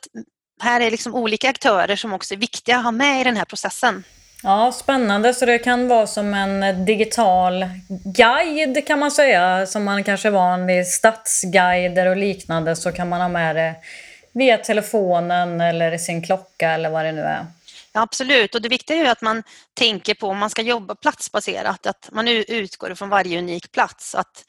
här 0.59 0.81
är 0.81 0.91
liksom 0.91 1.15
olika 1.15 1.49
aktörer 1.49 1.95
som 1.95 2.13
också 2.13 2.33
är 2.33 2.37
viktiga 2.37 2.77
att 2.77 2.83
ha 2.83 2.91
med 2.91 3.21
i 3.21 3.23
den 3.23 3.37
här 3.37 3.45
processen. 3.45 4.03
Ja, 4.43 4.71
spännande. 4.71 5.33
Så 5.33 5.45
det 5.45 5.59
kan 5.59 5.87
vara 5.87 6.07
som 6.07 6.33
en 6.33 6.85
digital 6.85 7.65
guide 8.05 8.87
kan 8.87 8.99
man 8.99 9.11
säga. 9.11 9.65
Som 9.65 9.83
man 9.83 10.03
kanske 10.03 10.27
är 10.27 10.31
van 10.31 10.65
vid 10.65 10.87
stadsguider 10.87 12.05
och 12.05 12.17
liknande 12.17 12.75
så 12.75 12.91
kan 12.91 13.09
man 13.09 13.21
ha 13.21 13.29
med 13.29 13.55
det 13.55 13.75
via 14.31 14.57
telefonen 14.57 15.61
eller 15.61 15.97
sin 15.97 16.25
klocka 16.25 16.71
eller 16.71 16.89
vad 16.89 17.05
det 17.05 17.11
nu 17.11 17.21
är. 17.21 17.45
Ja, 17.93 18.01
absolut, 18.01 18.55
och 18.55 18.61
det 18.61 18.69
viktiga 18.69 18.97
är 18.97 19.11
att 19.11 19.21
man 19.21 19.43
tänker 19.73 20.13
på 20.13 20.27
om 20.27 20.37
man 20.37 20.49
ska 20.49 20.61
jobba 20.61 20.95
platsbaserat, 20.95 21.85
att 21.85 22.09
man 22.11 22.27
utgår 22.27 22.95
från 22.95 23.09
varje 23.09 23.39
unik 23.39 23.71
plats. 23.71 24.15
Att 24.15 24.45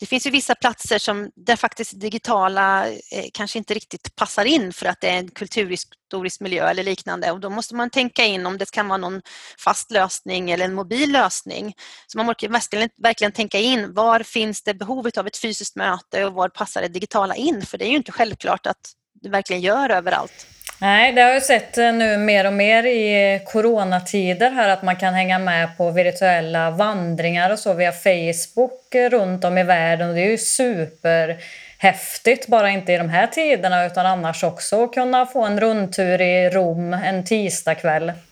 det 0.00 0.06
finns 0.06 0.26
ju 0.26 0.30
vissa 0.30 0.54
platser 0.54 0.98
som, 0.98 1.30
där 1.34 1.56
faktiskt 1.56 2.00
digitala 2.00 2.88
eh, 2.88 3.24
kanske 3.32 3.58
inte 3.58 3.74
riktigt 3.74 4.16
passar 4.16 4.44
in 4.44 4.72
för 4.72 4.86
att 4.86 5.00
det 5.00 5.08
är 5.08 5.18
en 5.18 5.30
kulturhistorisk 5.30 6.40
miljö 6.40 6.68
eller 6.68 6.82
liknande 6.82 7.30
och 7.30 7.40
då 7.40 7.50
måste 7.50 7.74
man 7.74 7.90
tänka 7.90 8.24
in 8.24 8.46
om 8.46 8.58
det 8.58 8.70
kan 8.70 8.88
vara 8.88 8.98
någon 8.98 9.22
fast 9.58 9.90
lösning 9.90 10.50
eller 10.50 10.64
en 10.64 10.74
mobil 10.74 11.12
lösning. 11.12 11.74
Så 12.06 12.18
man 12.18 12.26
måste 12.26 12.48
verkligen, 12.48 12.88
verkligen 12.96 13.32
tänka 13.32 13.58
in 13.58 13.94
var 13.94 14.20
finns 14.20 14.62
det 14.62 14.74
behovet 14.74 15.18
av 15.18 15.26
ett 15.26 15.36
fysiskt 15.36 15.76
möte 15.76 16.24
och 16.24 16.32
var 16.32 16.48
passar 16.48 16.82
det 16.82 16.88
digitala 16.88 17.34
in? 17.34 17.66
För 17.66 17.78
det 17.78 17.84
är 17.84 17.90
ju 17.90 17.96
inte 17.96 18.12
självklart 18.12 18.66
att 18.66 18.92
det 19.22 19.28
verkligen 19.28 19.62
gör 19.62 19.90
överallt. 19.90 20.46
Nej, 20.80 21.12
det 21.12 21.22
har 21.22 21.30
jag 21.30 21.42
sett 21.42 21.78
eh, 21.78 21.92
nu 21.92 22.18
mer 22.18 22.46
och 22.46 22.52
mer 22.52 22.84
i 22.84 23.34
eh, 23.34 23.42
coronatider 23.44 24.50
här 24.50 24.68
att 24.68 24.82
man 24.82 24.96
kan 24.96 25.14
hänga 25.14 25.38
med 25.38 25.76
på 25.76 25.90
virtuella 25.90 26.70
vandringar 26.70 27.50
och 27.50 27.58
så 27.58 27.74
via 27.74 27.92
Facebook 27.92 28.94
eh, 28.94 29.10
runt 29.10 29.44
om 29.44 29.58
i 29.58 29.64
världen 29.64 30.08
och 30.08 30.14
det 30.14 30.20
är 30.20 30.30
ju 30.30 30.38
superhäftigt, 30.38 32.46
bara 32.46 32.70
inte 32.70 32.92
i 32.92 32.98
de 32.98 33.08
här 33.08 33.26
tiderna 33.26 33.86
utan 33.86 34.06
annars 34.06 34.44
också 34.44 34.84
att 34.84 34.92
kunna 34.92 35.26
få 35.26 35.44
en 35.44 35.60
rundtur 35.60 36.20
i 36.20 36.50
Rom 36.50 36.94
en 36.94 37.24
tisdagkväll. 37.24 38.12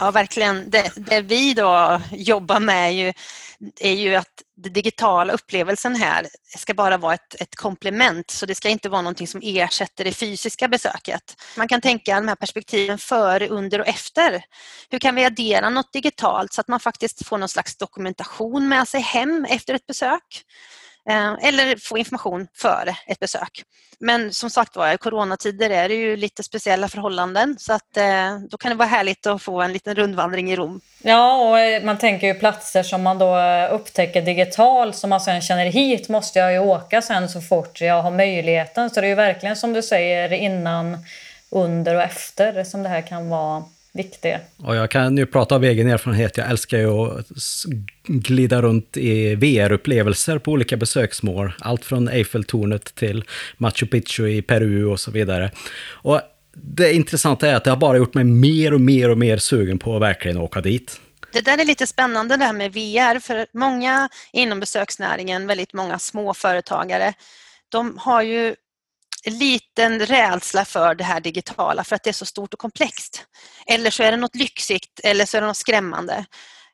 Ja, 0.00 0.10
verkligen. 0.10 0.70
Det, 0.70 0.92
det 0.96 1.20
vi 1.20 1.54
då 1.54 2.00
jobbar 2.12 2.60
med 2.60 2.88
är 2.88 2.92
ju, 2.92 3.12
är 3.80 3.92
ju 3.92 4.16
att 4.16 4.42
den 4.62 4.72
digitala 4.72 5.32
upplevelsen 5.32 5.96
här 5.96 6.26
ska 6.56 6.74
bara 6.74 6.96
vara 6.96 7.14
ett, 7.14 7.40
ett 7.40 7.56
komplement 7.56 8.30
så 8.30 8.46
det 8.46 8.54
ska 8.54 8.68
inte 8.68 8.88
vara 8.88 9.02
någonting 9.02 9.26
som 9.26 9.40
ersätter 9.44 10.04
det 10.04 10.12
fysiska 10.12 10.68
besöket. 10.68 11.36
Man 11.56 11.68
kan 11.68 11.80
tänka 11.80 12.14
de 12.14 12.28
här 12.28 12.34
perspektiven 12.34 12.98
före, 12.98 13.48
under 13.48 13.80
och 13.80 13.88
efter. 13.88 14.42
Hur 14.90 14.98
kan 14.98 15.14
vi 15.14 15.24
addera 15.24 15.70
något 15.70 15.92
digitalt 15.92 16.52
så 16.52 16.60
att 16.60 16.68
man 16.68 16.80
faktiskt 16.80 17.26
får 17.26 17.38
någon 17.38 17.48
slags 17.48 17.76
dokumentation 17.76 18.68
med 18.68 18.88
sig 18.88 19.00
hem 19.00 19.46
efter 19.48 19.74
ett 19.74 19.86
besök? 19.86 20.44
Eh, 21.08 21.48
eller 21.48 21.76
få 21.88 21.98
information 21.98 22.48
före 22.56 22.96
ett 23.06 23.20
besök. 23.20 23.62
Men 24.00 24.32
som 24.32 24.50
sagt 24.50 24.76
var, 24.76 24.92
i 24.92 24.98
coronatider 24.98 25.70
är 25.70 25.88
det 25.88 25.94
ju 25.94 26.16
lite 26.16 26.42
speciella 26.42 26.88
förhållanden 26.88 27.56
så 27.58 27.72
att 27.72 27.96
eh, 27.96 28.38
då 28.50 28.56
kan 28.56 28.70
det 28.70 28.76
vara 28.76 28.88
härligt 28.88 29.26
att 29.26 29.42
få 29.42 29.60
en 29.62 29.72
liten 29.72 29.94
rundvandring 29.94 30.50
i 30.52 30.56
Rom. 30.56 30.80
Ja, 31.02 31.48
och 31.48 31.58
eh, 31.58 31.82
man 31.82 31.98
tänker 31.98 32.26
ju 32.26 32.34
platser 32.34 32.82
som 32.82 33.02
man 33.02 33.18
då 33.18 33.38
upptäcker 33.70 34.22
digitalt 34.22 34.96
som 34.96 35.10
man 35.10 35.20
sen 35.20 35.40
känner 35.40 35.66
hit 35.66 36.08
måste 36.08 36.38
jag 36.38 36.52
ju 36.52 36.58
åka 36.58 37.02
sen 37.02 37.28
så 37.28 37.40
fort 37.40 37.80
jag 37.80 38.02
har 38.02 38.10
möjligheten. 38.10 38.90
Så 38.90 39.00
det 39.00 39.06
är 39.06 39.08
ju 39.08 39.14
verkligen 39.14 39.56
som 39.56 39.72
du 39.72 39.82
säger 39.82 40.32
innan, 40.32 40.98
under 41.50 41.94
och 41.94 42.02
efter 42.02 42.64
som 42.64 42.82
det 42.82 42.88
här 42.88 43.02
kan 43.02 43.28
vara 43.28 43.64
viktiga. 43.92 44.40
Och 44.56 44.76
jag 44.76 44.90
kan 44.90 45.14
nu 45.14 45.26
prata 45.26 45.54
av 45.54 45.64
egen 45.64 45.86
erfarenhet. 45.86 46.36
Jag 46.36 46.50
älskar 46.50 46.78
ju 46.78 46.90
att 46.90 47.26
glida 48.06 48.62
runt 48.62 48.96
i 48.96 49.34
VR-upplevelser 49.34 50.38
på 50.38 50.52
olika 50.52 50.76
besöksmål. 50.76 51.52
Allt 51.60 51.84
från 51.84 52.08
Eiffeltornet 52.08 52.94
till 52.94 53.24
Machu 53.56 53.86
Picchu 53.86 54.28
i 54.28 54.42
Peru 54.42 54.84
och 54.84 55.00
så 55.00 55.10
vidare. 55.10 55.50
Och 55.90 56.20
det 56.54 56.92
intressanta 56.92 57.48
är 57.48 57.54
att 57.54 57.64
det 57.64 57.70
har 57.70 57.76
bara 57.76 57.96
gjort 57.96 58.14
mig 58.14 58.24
mer 58.24 58.74
och 58.74 58.80
mer 58.80 59.10
och 59.10 59.18
mer 59.18 59.36
sugen 59.36 59.78
på 59.78 59.96
att 59.96 60.02
verkligen 60.02 60.36
åka 60.36 60.60
dit. 60.60 61.00
Det 61.32 61.40
där 61.40 61.58
är 61.58 61.64
lite 61.64 61.86
spännande 61.86 62.36
det 62.36 62.44
här 62.44 62.52
med 62.52 62.72
VR, 62.72 63.18
för 63.18 63.46
många 63.52 64.08
inom 64.32 64.60
besöksnäringen, 64.60 65.46
väldigt 65.46 65.72
många 65.72 65.98
småföretagare, 65.98 67.14
de 67.68 67.98
har 67.98 68.22
ju 68.22 68.54
liten 69.26 69.98
rädsla 69.98 70.64
för 70.64 70.94
det 70.94 71.04
här 71.04 71.20
digitala 71.20 71.84
för 71.84 71.96
att 71.96 72.02
det 72.02 72.10
är 72.10 72.14
så 72.14 72.26
stort 72.26 72.54
och 72.54 72.60
komplext. 72.60 73.24
Eller 73.66 73.90
så 73.90 74.02
är 74.02 74.10
det 74.10 74.16
något 74.16 74.36
lyxigt 74.36 75.00
eller 75.04 75.26
så 75.26 75.36
är 75.36 75.40
det 75.40 75.46
något 75.46 75.56
skrämmande. 75.56 76.26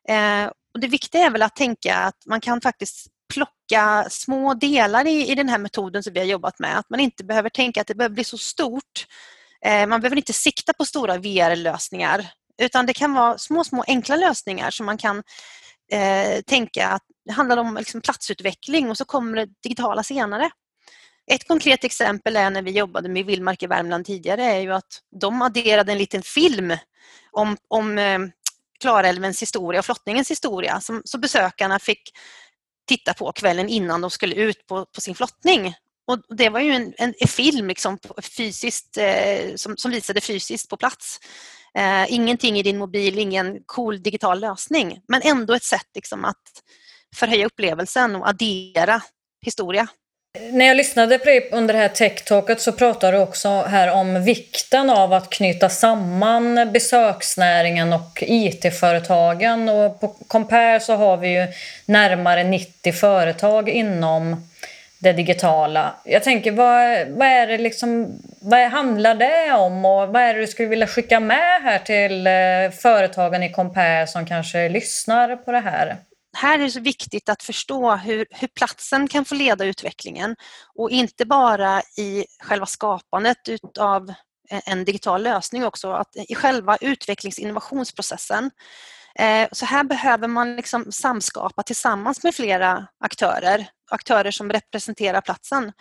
Eh, 0.09 0.47
och 0.75 0.81
det 0.81 0.87
viktiga 0.87 1.27
är 1.27 1.31
väl 1.31 1.43
att 1.43 1.57
tänka 1.57 1.97
att 1.97 2.27
man 2.27 2.41
kan 2.41 2.61
faktiskt 2.61 3.07
plocka 3.35 4.07
små 4.11 4.55
delar 4.55 5.07
i, 5.07 5.31
i 5.31 5.35
den 5.35 5.49
här 5.49 5.59
metoden 5.59 6.03
som 6.03 6.13
vi 6.13 6.19
har 6.19 6.27
jobbat 6.27 6.59
med. 6.59 6.79
Att 6.79 6.91
man 6.91 7.01
inte 7.01 7.25
behöver 7.25 7.49
tänka 7.49 7.81
att 7.81 7.87
det 7.87 7.95
behöver 7.95 8.15
bli 8.15 8.25
så 8.25 8.39
stort. 8.39 9.07
Eh, 9.65 9.87
man 9.87 10.01
behöver 10.01 10.17
inte 10.17 10.33
sikta 10.33 10.73
på 10.73 10.85
stora 10.85 11.19
VR-lösningar 11.19 12.31
utan 12.63 12.87
det 12.87 12.93
kan 12.93 13.15
vara 13.15 13.39
små, 13.39 13.65
små 13.65 13.85
enkla 13.87 14.17
lösningar 14.17 14.71
som 14.71 14.87
man 14.87 14.99
kan 14.99 15.23
eh, 15.93 16.41
tänka 16.47 16.89
att 16.89 17.03
det 17.25 17.33
handlar 17.33 17.57
om 17.57 17.77
liksom 17.77 18.01
platsutveckling 18.01 18.91
och 18.91 18.97
så 18.97 19.05
kommer 19.05 19.37
det 19.37 19.53
digitala 19.63 20.03
senare. 20.03 20.51
Ett 21.27 21.49
konkret 21.49 21.85
exempel 21.85 22.37
är 22.37 22.51
när 22.51 22.63
vi 22.63 22.71
jobbade 22.71 23.09
med 23.09 23.27
Vildmark 23.27 23.63
i 23.63 23.67
Värmland 23.67 24.07
tidigare 24.07 24.45
är 24.45 24.61
ju 24.61 24.73
att 24.73 25.01
de 25.21 25.43
adderade 25.43 25.93
en 25.93 25.99
liten 25.99 26.23
film 26.23 26.77
om, 27.31 27.57
om 27.69 27.99
eh, 27.99 28.19
Klarälvens 28.81 29.43
historia 29.43 29.79
och 29.79 29.85
flottningens 29.85 30.31
historia 30.31 30.81
som, 30.81 31.03
så 31.05 31.19
besökarna 31.19 31.79
fick 31.79 32.03
titta 32.89 33.15
på 33.15 33.33
kvällen 33.33 33.69
innan 33.69 34.01
de 34.01 34.11
skulle 34.11 34.35
ut 34.35 34.67
på, 34.67 34.87
på 34.87 35.01
sin 35.01 35.15
flottning. 35.15 35.75
Och 36.07 36.37
det 36.37 36.49
var 36.49 36.61
ju 36.61 36.73
en, 36.73 36.95
en, 36.97 37.15
en 37.19 37.29
film 37.29 37.69
liksom 37.69 37.99
fysiskt, 38.23 38.97
eh, 38.97 39.55
som, 39.57 39.77
som, 39.77 39.91
visade 39.91 40.21
fysiskt 40.21 40.69
på 40.69 40.77
plats. 40.77 41.21
Eh, 41.79 42.13
ingenting 42.13 42.59
i 42.59 42.63
din 42.63 42.79
mobil, 42.79 43.19
ingen 43.19 43.61
cool 43.67 44.03
digital 44.03 44.41
lösning, 44.41 45.01
men 45.09 45.23
ändå 45.25 45.55
ett 45.55 45.63
sätt 45.63 45.89
liksom 45.95 46.25
att 46.25 46.43
förhöja 47.17 47.47
upplevelsen 47.47 48.17
och 48.17 48.29
addera 48.29 49.03
historia. 49.45 49.89
När 50.41 50.67
jag 50.67 50.77
lyssnade 50.77 51.19
på 51.19 51.25
dig 51.25 51.49
under 51.53 51.75
det 51.75 51.81
här 51.81 51.89
tech-talket 51.89 52.61
så 52.61 52.73
pratade 52.73 53.17
du 53.17 53.23
också 53.23 53.49
här 53.63 53.91
om 53.91 54.25
vikten 54.25 54.91
av 54.91 55.13
att 55.13 55.31
knyta 55.31 55.69
samman 55.69 56.73
besöksnäringen 56.73 57.93
och 57.93 58.23
IT-företagen. 58.27 59.69
Och 59.69 60.01
på 60.01 60.09
Compare 60.09 60.81
så 60.81 60.95
har 60.95 61.17
vi 61.17 61.29
ju 61.29 61.47
närmare 61.87 62.45
90 62.45 62.93
företag 62.93 63.69
inom 63.69 64.49
det 64.99 65.13
digitala. 65.13 65.95
Jag 66.05 66.23
tänker, 66.23 66.53
vad, 66.53 67.09
vad 67.09 67.29
är 67.29 67.47
det 67.47 67.59
liksom, 67.59 68.19
vad 68.41 68.61
handlar 68.61 69.15
det 69.15 69.53
om 69.53 69.85
och 69.85 70.09
vad 70.09 70.23
är 70.23 70.35
det 70.35 70.41
du 70.41 70.47
skulle 70.47 70.69
vilja 70.69 70.87
skicka 70.87 71.21
med 71.21 71.63
här 71.63 71.79
till 71.79 72.27
eh, 72.27 72.81
företagen 72.81 73.43
i 73.43 73.53
Compare 73.53 74.07
som 74.07 74.27
kanske 74.27 74.69
lyssnar 74.69 75.37
på 75.37 75.53
det 75.53 75.61
här? 75.61 75.97
Här 76.35 76.59
är 76.59 76.63
det 76.63 76.71
så 76.71 76.81
viktigt 76.81 77.29
att 77.29 77.43
förstå 77.43 77.97
hur, 77.97 78.27
hur 78.31 78.49
platsen 78.49 79.09
kan 79.09 79.25
få 79.25 79.35
leda 79.35 79.65
utvecklingen 79.65 80.37
och 80.75 80.91
inte 80.91 81.27
bara 81.27 81.83
i 81.99 82.25
själva 82.43 82.67
skapandet 82.67 83.39
av 83.79 84.15
en 84.51 84.85
digital 84.85 85.23
lösning 85.23 85.65
också, 85.65 85.93
att 85.93 86.17
i 86.29 86.35
själva 86.35 86.77
utvecklings 86.81 87.39
innovationsprocessen. 87.39 88.51
Eh, 89.19 89.49
så 89.53 89.67
här 89.67 89.85
behöver 89.85 90.29
man 90.29 90.57
liksom 90.57 90.93
samskapa 90.93 91.63
tillsammans 91.63 92.25
med 92.25 92.35
flera 92.35 92.87
aktörer 93.01 93.67
aktörer 93.91 94.31
som 94.31 94.51
representerar 94.53 95.21
platsen. 95.21 95.73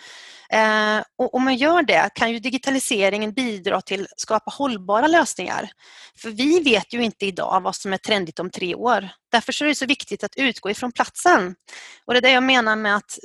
Eh, 0.49 1.03
och 1.17 1.35
om 1.35 1.43
man 1.43 1.55
gör 1.55 1.83
det 1.83 2.09
kan 2.15 2.31
ju 2.31 2.39
digitaliseringen 2.39 3.33
bidra 3.33 3.81
till 3.81 4.07
att 4.11 4.19
skapa 4.19 4.51
hållbara 4.51 5.07
lösningar. 5.07 5.69
För 6.17 6.29
vi 6.29 6.59
vet 6.59 6.93
ju 6.93 7.03
inte 7.03 7.25
idag 7.25 7.61
vad 7.61 7.75
som 7.75 7.93
är 7.93 7.97
trendigt 7.97 8.39
om 8.39 8.49
tre 8.49 8.75
år. 8.75 9.09
Därför 9.31 9.63
är 9.63 9.67
det 9.67 9.75
så 9.75 9.85
viktigt 9.85 10.23
att 10.23 10.35
utgå 10.35 10.69
ifrån 10.69 10.91
platsen. 10.91 11.55
Och 12.05 12.13
det 12.13 12.19
är 12.19 12.21
det 12.21 12.31
jag 12.31 12.43
menar 12.43 12.75
med 12.75 12.95
att 12.95 13.17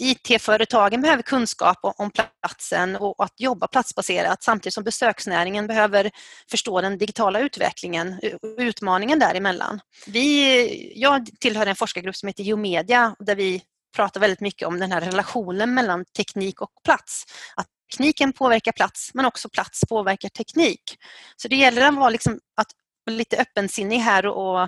IT-företagen 0.00 1.02
behöver 1.02 1.22
kunskap 1.22 1.78
om 1.82 2.10
platsen 2.10 2.96
och 2.96 3.24
att 3.24 3.40
jobba 3.40 3.66
platsbaserat 3.66 4.42
samtidigt 4.42 4.74
som 4.74 4.84
besöksnäringen 4.84 5.66
behöver 5.66 6.10
förstå 6.50 6.80
den 6.80 6.98
digitala 6.98 7.40
utvecklingen 7.40 8.20
och 8.42 8.48
utmaningen 8.58 9.18
däremellan. 9.18 9.80
Vi, 10.06 10.92
jag 11.00 11.28
tillhör 11.40 11.66
en 11.66 11.76
forskargrupp 11.76 12.16
som 12.16 12.26
heter 12.26 12.44
Geomedia 12.44 13.16
där 13.18 13.36
vi 13.36 13.62
pratar 13.92 14.20
väldigt 14.20 14.40
mycket 14.40 14.68
om 14.68 14.80
den 14.80 14.92
här 14.92 15.00
relationen 15.00 15.74
mellan 15.74 16.04
teknik 16.04 16.60
och 16.60 16.70
plats. 16.84 17.24
Att 17.56 17.66
tekniken 17.90 18.32
påverkar 18.32 18.72
plats 18.72 19.10
men 19.14 19.24
också 19.24 19.48
plats 19.48 19.80
påverkar 19.88 20.28
teknik. 20.28 20.98
Så 21.36 21.48
det 21.48 21.56
gäller 21.56 21.82
att 21.88 21.94
vara 21.94 22.10
liksom, 22.10 22.38
att 22.56 22.66
lite 23.10 23.36
öppensinnig 23.36 23.98
här 23.98 24.26
och 24.26 24.62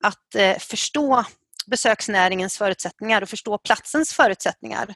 att 0.00 0.34
eh, 0.36 0.58
förstå 0.58 1.24
besöksnäringens 1.66 2.58
förutsättningar 2.58 3.22
och 3.22 3.28
förstå 3.28 3.58
platsens 3.58 4.12
förutsättningar. 4.12 4.94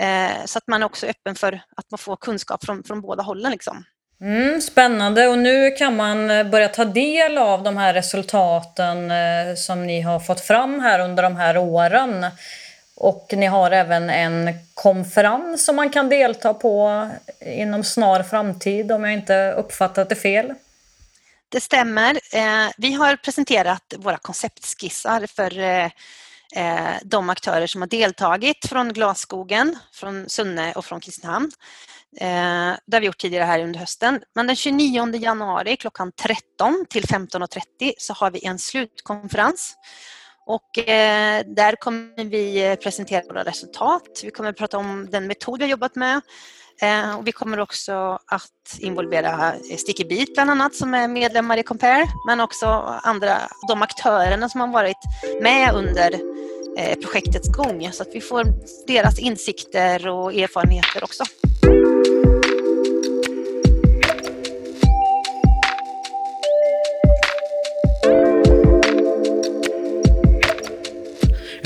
Eh, 0.00 0.44
så 0.44 0.58
att 0.58 0.66
man 0.66 0.82
också 0.82 1.06
är 1.06 1.10
öppen 1.10 1.34
för 1.34 1.60
att 1.76 1.90
man 1.90 1.98
får 1.98 2.16
kunskap 2.16 2.64
från, 2.64 2.84
från 2.84 3.00
båda 3.00 3.22
hållen. 3.22 3.52
Liksom. 3.52 3.84
Mm, 4.20 4.60
spännande 4.60 5.28
och 5.28 5.38
nu 5.38 5.70
kan 5.70 5.96
man 5.96 6.30
eh, 6.30 6.50
börja 6.50 6.68
ta 6.68 6.84
del 6.84 7.38
av 7.38 7.62
de 7.62 7.76
här 7.76 7.94
resultaten 7.94 9.10
eh, 9.10 9.54
som 9.56 9.86
ni 9.86 10.00
har 10.00 10.20
fått 10.20 10.40
fram 10.40 10.80
här 10.80 11.00
under 11.00 11.22
de 11.22 11.36
här 11.36 11.56
åren. 11.56 12.26
Och 13.00 13.34
ni 13.36 13.46
har 13.46 13.70
även 13.70 14.10
en 14.10 14.54
konferens 14.74 15.64
som 15.64 15.76
man 15.76 15.90
kan 15.90 16.08
delta 16.08 16.54
på 16.54 17.08
inom 17.40 17.84
snar 17.84 18.22
framtid 18.22 18.92
om 18.92 19.04
jag 19.04 19.12
inte 19.12 19.52
uppfattat 19.52 20.08
det 20.08 20.14
fel. 20.14 20.54
Det 21.48 21.60
stämmer. 21.60 22.20
Eh, 22.32 22.70
vi 22.76 22.92
har 22.92 23.16
presenterat 23.16 23.94
våra 23.98 24.16
konceptskissar 24.16 25.26
för 25.26 25.58
eh, 25.58 25.84
eh, 26.54 26.94
de 27.02 27.30
aktörer 27.30 27.66
som 27.66 27.82
har 27.82 27.88
deltagit 27.88 28.66
från 28.66 28.92
Glasskogen, 28.92 29.78
från 29.92 30.28
Sunne 30.28 30.72
och 30.72 30.84
från 30.84 31.00
Kristinehamn. 31.00 31.50
Det 32.86 32.96
har 32.96 33.00
vi 33.00 33.06
gjort 33.06 33.18
tidigare 33.18 33.44
här 33.44 33.60
under 33.62 33.80
hösten. 33.80 34.20
Men 34.34 34.46
den 34.46 34.56
29 34.56 35.14
januari 35.16 35.76
klockan 35.76 36.12
13 36.12 36.86
till 36.90 37.04
15.30 37.04 37.92
så 37.98 38.12
har 38.12 38.30
vi 38.30 38.44
en 38.44 38.58
slutkonferens 38.58 39.76
och 40.48 40.78
eh, 40.78 41.44
där 41.46 41.76
kommer 41.76 42.24
vi 42.24 42.66
eh, 42.66 42.74
presentera 42.74 43.22
våra 43.28 43.44
resultat. 43.44 44.20
Vi 44.24 44.30
kommer 44.30 44.50
att 44.50 44.56
prata 44.56 44.78
om 44.78 45.08
den 45.10 45.26
metod 45.26 45.58
vi 45.58 45.64
har 45.64 45.70
jobbat 45.70 45.94
med. 45.94 46.20
Eh, 46.82 47.18
och 47.18 47.26
vi 47.26 47.32
kommer 47.32 47.60
också 47.60 48.18
att 48.26 48.78
involvera 48.78 49.54
eh, 49.70 49.76
Sticky 49.76 50.04
Beat 50.04 50.28
bland 50.34 50.50
annat 50.50 50.74
som 50.74 50.94
är 50.94 51.08
medlemmar 51.08 51.56
i 51.56 51.62
Compare 51.62 52.06
men 52.26 52.40
också 52.40 52.66
andra, 53.02 53.38
de 53.68 53.82
aktörerna 53.82 54.48
som 54.48 54.60
har 54.60 54.68
varit 54.68 54.96
med 55.42 55.74
under 55.74 56.14
eh, 56.78 56.98
projektets 56.98 57.48
gång 57.48 57.92
så 57.92 58.02
att 58.02 58.14
vi 58.14 58.20
får 58.20 58.44
deras 58.86 59.18
insikter 59.18 60.08
och 60.08 60.34
erfarenheter 60.34 61.04
också. 61.04 61.24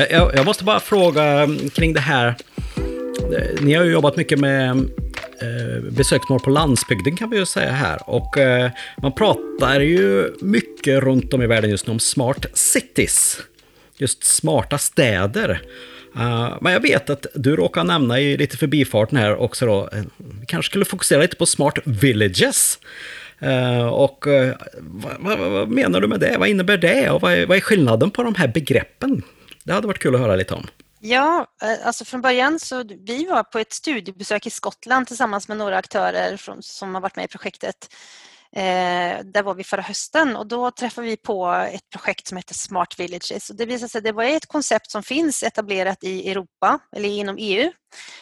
Eh, 0.02 0.16
jag, 0.16 0.34
jag, 0.34 0.46
måste 0.46 0.64
bara 0.64 0.80
fråga 0.80 1.24
mm, 1.24 1.70
kring 1.70 1.92
det 1.92 2.00
här. 2.00 2.34
Eh, 3.36 3.62
ni 3.62 3.74
har 3.74 3.84
ju 3.84 3.92
jobbat 3.92 4.16
mycket 4.16 4.38
med 4.38 4.70
eh, 5.40 5.82
besöksmål 5.90 6.40
på 6.40 6.50
landsbygden 6.50 7.16
kan 7.16 7.30
vi 7.30 7.36
ju 7.36 7.46
säga 7.46 7.72
här. 7.72 8.10
Och 8.10 8.38
eh, 8.38 8.70
man 9.02 9.12
pratar 9.12 9.80
ju 9.80 10.32
mycket 10.40 11.02
runt 11.02 11.34
om 11.34 11.42
i 11.42 11.46
världen 11.46 11.70
just 11.70 11.86
nu 11.86 11.92
om 11.92 11.98
smart 11.98 12.46
cities. 12.54 13.40
just 13.96 14.24
smarta 14.24 14.78
städer. 14.78 15.62
Uh, 16.16 16.56
men 16.60 16.72
jag 16.72 16.80
vet 16.80 17.10
att 17.10 17.26
du 17.34 17.56
råkar 17.56 17.84
nämna 17.84 18.20
i 18.20 18.36
lite 18.36 18.56
förbifarten 18.56 19.18
här 19.18 19.36
också 19.36 19.66
då, 19.66 19.88
vi 20.16 20.46
kanske 20.46 20.70
skulle 20.70 20.84
fokusera 20.84 21.22
lite 21.22 21.36
på 21.36 21.46
smart 21.46 21.78
villages. 21.84 22.78
Uh, 23.42 23.86
och 23.86 24.24
vad, 24.78 25.38
vad, 25.38 25.50
vad, 25.50 25.68
menar 25.68 26.00
du 26.00 26.08
med 26.08 26.20
det? 26.20 26.36
Vad 26.38 26.48
innebär 26.48 26.76
det? 26.76 27.10
Och 27.10 27.20
vad 27.20 27.32
är, 27.32 27.46
vad 27.46 27.56
är 27.56 27.60
skillnaden 27.60 28.10
på 28.10 28.22
de 28.22 28.34
här 28.34 28.48
begreppen? 28.48 29.22
Det 29.64 29.72
hade 29.72 29.86
varit 29.86 30.02
kul 30.02 30.14
att 30.14 30.20
höra 30.20 30.36
lite 30.36 30.54
om. 30.54 30.66
Ja, 31.00 31.46
eh, 31.62 31.86
alltså 31.86 32.04
från 32.04 32.20
början 32.20 32.60
så 32.60 32.84
vi 33.06 33.26
var 33.26 33.42
på 33.42 33.58
ett 33.58 33.72
studiebesök 33.72 34.46
i 34.46 34.50
Skottland 34.50 35.06
tillsammans 35.06 35.48
med 35.48 35.56
några 35.56 35.76
aktörer 35.76 36.36
från, 36.36 36.62
som 36.62 36.94
har 36.94 37.02
varit 37.02 37.16
med 37.16 37.24
i 37.24 37.28
projektet. 37.28 37.88
Eh, 38.56 39.24
där 39.24 39.42
var 39.42 39.54
vi 39.54 39.64
förra 39.64 39.82
hösten 39.82 40.36
och 40.36 40.46
då 40.46 40.70
träffade 40.70 41.06
vi 41.06 41.16
på 41.16 41.50
ett 41.50 41.90
projekt 41.90 42.26
som 42.26 42.36
heter 42.36 42.54
Smart 42.54 43.00
Villages. 43.00 43.50
Och 43.50 43.56
det 43.56 43.66
visade 43.66 43.88
sig 43.88 43.98
att 43.98 44.04
det 44.04 44.12
var 44.12 44.24
ett 44.24 44.46
koncept 44.46 44.90
som 44.90 45.02
finns 45.02 45.42
etablerat 45.42 46.04
i 46.04 46.30
Europa 46.30 46.78
eller 46.96 47.08
inom 47.08 47.36
EU, 47.38 47.72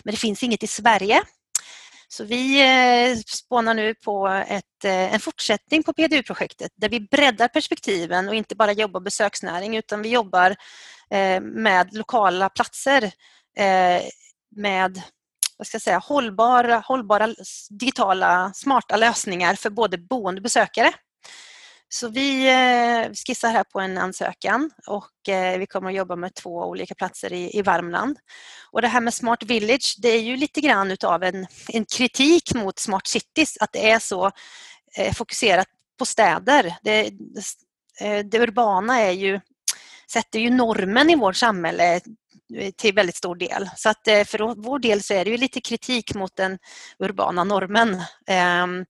men 0.05 0.14
det 0.14 0.20
finns 0.20 0.42
inget 0.42 0.62
i 0.62 0.66
Sverige. 0.66 1.22
Så 2.09 2.24
vi 2.24 2.61
eh, 2.61 3.16
spånar 3.26 3.74
nu 3.74 3.94
på 3.94 4.29
ett, 4.29 4.85
eh, 4.85 5.14
en 5.14 5.20
fortsättning 5.20 5.83
på 5.83 5.92
PDU-projektet 5.92 6.72
där 6.76 6.88
vi 6.88 7.00
breddar 7.00 7.48
perspektiven 7.48 8.29
och 8.29 8.35
inte 8.35 8.57
bara 8.57 8.72
jobbar 8.72 9.00
besöksnäring 9.00 9.76
utan 9.76 10.03
vi 10.03 10.09
jobbar 10.09 10.57
Eh, 11.11 11.40
med 11.40 11.94
lokala 11.94 12.49
platser 12.49 13.03
eh, 13.57 14.03
med 14.57 15.03
vad 15.59 15.66
ska 15.66 15.75
jag 15.75 15.83
säga, 15.83 15.99
hållbara, 15.99 16.79
hållbara 16.79 17.35
digitala 17.70 18.53
smarta 18.55 18.96
lösningar 18.96 19.55
för 19.55 19.70
både 19.70 19.99
boende 19.99 20.38
och 20.38 20.42
besökare. 20.42 20.92
Så 21.88 22.09
vi 22.09 22.49
eh, 22.49 23.12
skissar 23.27 23.51
här 23.51 23.64
på 23.64 23.81
en 23.81 23.99
ansökan 23.99 24.70
och 24.87 25.11
vi 25.59 25.66
kommer 25.66 25.90
att 25.90 25.96
jobba 25.96 26.16
med 26.16 26.35
två 26.35 26.51
olika 26.51 26.94
platser 26.94 27.33
i, 27.33 27.62
Värmland. 27.62 28.18
Och 28.70 28.83
det 28.83 28.88
här 28.88 29.01
med 29.01 29.14
Smart 29.14 29.42
Village, 29.42 29.96
det 29.99 30.09
är 30.09 30.20
ju 30.20 30.37
lite 30.37 30.61
grann 30.61 30.90
utav 30.90 31.23
en, 31.23 31.46
en 31.68 31.85
kritik 31.85 32.55
mot 32.55 32.79
Smart 32.79 33.07
Cities, 33.07 33.57
att 33.61 33.73
det 33.73 33.90
är 33.90 33.99
så 33.99 34.31
fokuserat 35.14 35.66
på 35.99 36.07
städer. 36.07 36.77
Det, 36.83 37.11
det 38.25 38.40
urbana 38.40 39.01
är 39.01 39.12
ju, 39.12 39.40
sätter 40.12 40.38
ju 40.38 40.51
normen 40.51 41.11
i 41.11 41.16
vårt 41.16 41.37
samhälle 41.37 42.01
eh, 42.57 42.70
till 42.77 42.94
väldigt 42.94 43.16
stor 43.16 43.37
del. 43.37 43.70
Så 43.77 43.88
att 43.88 44.09
eh, 44.09 44.25
för 44.25 44.62
vår 44.62 44.79
del 44.79 45.03
så 45.03 45.14
är 45.14 45.25
det 45.25 45.31
ju 45.31 45.37
lite 45.37 45.61
kritik 45.61 46.14
mot 46.14 46.37
den 46.37 46.59
urbana 46.99 47.44
normen. 47.44 48.03
Ehm, 48.27 48.85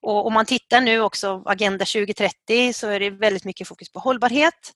och 0.00 0.26
om 0.26 0.32
man 0.32 0.46
tittar 0.46 0.80
nu 0.80 1.00
också 1.00 1.42
Agenda 1.46 1.84
2030 1.84 2.72
så 2.72 2.88
är 2.88 3.00
det 3.00 3.10
väldigt 3.10 3.44
mycket 3.44 3.68
fokus 3.68 3.92
på 3.92 3.98
hållbarhet. 3.98 4.72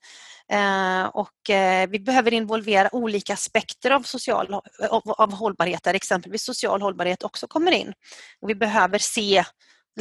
Ehm, 0.48 1.08
och 1.08 1.50
eh, 1.50 1.88
vi 1.88 2.00
behöver 2.00 2.32
involvera 2.32 2.94
olika 2.94 3.32
aspekter 3.32 3.90
av, 3.90 4.02
social, 4.02 4.54
av, 4.90 5.02
av 5.06 5.32
hållbarhet 5.32 5.82
där 5.82 5.94
exempelvis 5.94 6.44
social 6.44 6.82
hållbarhet 6.82 7.22
också 7.22 7.46
kommer 7.46 7.72
in. 7.72 7.92
Och 8.40 8.50
vi 8.50 8.54
behöver 8.54 8.98
se 8.98 9.44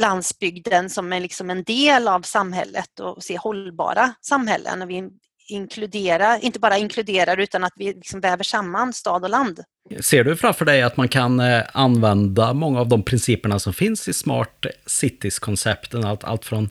landsbygden 0.00 0.90
som 0.90 1.12
en, 1.12 1.22
liksom 1.22 1.50
en 1.50 1.62
del 1.62 2.08
av 2.08 2.22
samhället 2.22 3.00
och 3.00 3.22
se 3.22 3.36
hållbara 3.36 4.14
samhällen. 4.20 4.82
Och 4.82 4.90
vi 4.90 5.10
inkludera, 5.46 6.38
inte 6.38 6.58
bara 6.58 6.78
inkluderar 6.78 7.36
utan 7.36 7.64
att 7.64 7.72
vi 7.76 7.84
liksom 7.84 8.20
väver 8.20 8.44
samman 8.44 8.92
stad 8.92 9.24
och 9.24 9.30
land. 9.30 9.60
Ser 10.00 10.24
du 10.24 10.36
framför 10.36 10.64
dig 10.64 10.82
att 10.82 10.96
man 10.96 11.08
kan 11.08 11.40
eh, 11.40 11.62
använda 11.72 12.52
många 12.52 12.80
av 12.80 12.88
de 12.88 13.02
principerna 13.02 13.58
som 13.58 13.72
finns 13.72 14.08
i 14.08 14.12
Smart 14.12 14.66
Cities-koncepten? 14.86 16.04
Allt, 16.04 16.24
allt 16.24 16.44
från 16.44 16.70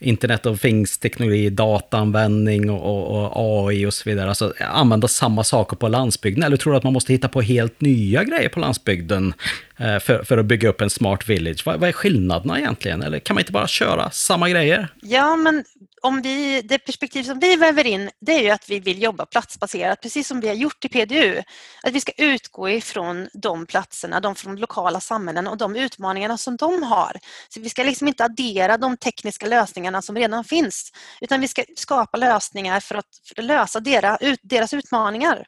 Internet 0.00 0.46
of 0.46 0.60
Things-teknologi, 0.60 1.50
dataanvändning 1.50 2.70
och, 2.70 3.22
och, 3.22 3.32
AI 3.68 3.86
och 3.86 3.94
så 3.94 4.10
vidare. 4.10 4.28
Alltså 4.28 4.52
använda 4.60 5.08
samma 5.08 5.44
saker 5.44 5.76
på 5.76 5.88
landsbygden. 5.88 6.42
Eller 6.42 6.56
tror 6.56 6.72
du 6.72 6.76
att 6.76 6.84
man 6.84 6.92
måste 6.92 7.12
hitta 7.12 7.28
på 7.28 7.40
helt 7.40 7.80
nya 7.80 8.24
grejer 8.24 8.48
på 8.48 8.60
landsbygden 8.60 9.34
eh, 9.76 9.98
för, 9.98 10.24
för 10.24 10.38
att 10.38 10.46
bygga 10.46 10.68
upp 10.68 10.80
en 10.80 10.90
smart 10.90 11.28
village? 11.28 11.66
Vad, 11.66 11.80
vad 11.80 11.88
är 11.88 11.92
skillnaderna 11.92 12.58
egentligen? 12.58 13.02
Eller 13.02 13.18
kan 13.18 13.34
man 13.34 13.40
inte 13.40 13.52
bara 13.52 13.66
köra 13.66 14.10
samma 14.10 14.50
grejer? 14.50 14.88
Ja, 15.02 15.36
men 15.36 15.64
om 16.02 16.22
vi, 16.22 16.62
det 16.62 16.78
perspektiv 16.78 17.22
som 17.22 17.38
vi 17.38 17.56
väver 17.56 17.86
in 17.86 18.10
det 18.20 18.32
är 18.32 18.42
ju 18.42 18.50
att 18.50 18.70
vi 18.70 18.80
vill 18.80 19.02
jobba 19.02 19.26
platsbaserat, 19.26 20.00
precis 20.00 20.28
som 20.28 20.40
vi 20.40 20.48
har 20.48 20.54
gjort 20.54 20.84
i 20.84 20.88
PDU. 20.88 21.42
Att 21.82 21.92
vi 21.92 22.00
ska 22.00 22.12
utgå 22.16 22.68
ifrån 22.68 23.28
de 23.32 23.66
platserna, 23.66 24.20
de 24.20 24.34
från 24.34 24.56
lokala 24.56 25.00
samhällen 25.00 25.46
och 25.46 25.56
de 25.56 25.76
utmaningarna 25.76 26.38
som 26.38 26.56
de 26.56 26.82
har. 26.82 27.16
Så 27.48 27.60
vi 27.60 27.68
ska 27.68 27.82
liksom 27.82 28.08
inte 28.08 28.24
addera 28.24 28.76
de 28.76 28.96
tekniska 28.96 29.46
lösningarna 29.46 30.02
som 30.02 30.16
redan 30.16 30.44
finns, 30.44 30.92
utan 31.20 31.40
vi 31.40 31.48
ska 31.48 31.64
skapa 31.76 32.18
lösningar 32.18 32.80
för 32.80 32.94
att, 32.94 33.06
för 33.28 33.42
att 33.42 33.44
lösa 33.44 33.80
deras, 33.80 34.18
deras 34.42 34.74
utmaningar. 34.74 35.44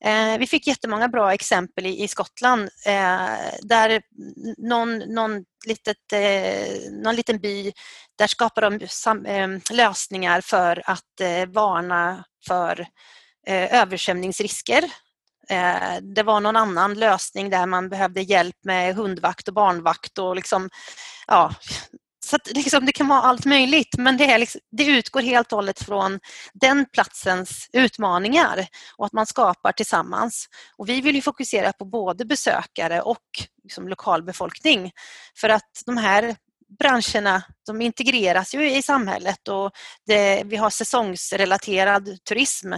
Eh, 0.00 0.38
vi 0.38 0.46
fick 0.46 0.66
jättemånga 0.66 1.08
bra 1.08 1.32
exempel 1.32 1.86
i, 1.86 2.02
i 2.02 2.08
Skottland 2.08 2.62
eh, 2.86 3.28
där 3.62 4.02
någon, 4.58 4.98
någon, 4.98 5.44
litet, 5.66 6.12
eh, 6.12 6.90
någon 6.90 7.14
liten 7.16 7.38
by, 7.38 7.72
där 8.18 8.26
skapar 8.26 8.70
de 8.70 8.88
sam, 8.88 9.26
eh, 9.26 9.48
lösningar 9.70 10.40
för 10.40 10.82
att 10.86 11.20
eh, 11.20 11.46
varna 11.46 12.24
för 12.46 12.86
eh, 13.46 13.80
översvämningsrisker. 13.80 14.84
Eh, 15.48 15.96
det 16.02 16.22
var 16.22 16.40
någon 16.40 16.56
annan 16.56 16.94
lösning 16.94 17.50
där 17.50 17.66
man 17.66 17.88
behövde 17.88 18.22
hjälp 18.22 18.56
med 18.64 18.94
hundvakt 18.94 19.48
och 19.48 19.54
barnvakt 19.54 20.18
och 20.18 20.36
liksom, 20.36 20.70
ja, 21.26 21.54
så 22.26 22.36
att 22.36 22.52
liksom, 22.54 22.86
det 22.86 22.92
kan 22.92 23.08
vara 23.08 23.20
allt 23.20 23.44
möjligt 23.44 23.94
men 23.98 24.16
det, 24.16 24.24
är 24.24 24.38
liksom, 24.38 24.60
det 24.76 24.84
utgår 24.84 25.20
helt 25.20 25.52
och 25.52 25.56
hållet 25.56 25.82
från 25.82 26.20
den 26.54 26.86
platsens 26.92 27.68
utmaningar 27.72 28.66
och 28.96 29.06
att 29.06 29.12
man 29.12 29.26
skapar 29.26 29.72
tillsammans. 29.72 30.46
Och 30.76 30.88
vi 30.88 31.00
vill 31.00 31.22
fokusera 31.22 31.72
på 31.72 31.84
både 31.84 32.24
besökare 32.24 33.00
och 33.00 33.18
liksom, 33.62 33.88
lokalbefolkning 33.88 34.92
för 35.40 35.48
att 35.48 35.82
de 35.86 35.96
här 35.96 36.36
branscherna 36.78 37.42
de 37.66 37.82
integreras 37.82 38.54
ju 38.54 38.76
i 38.76 38.82
samhället 38.82 39.48
och 39.48 39.70
det, 40.06 40.42
vi 40.46 40.56
har 40.56 40.70
säsongsrelaterad 40.70 42.24
turism 42.28 42.72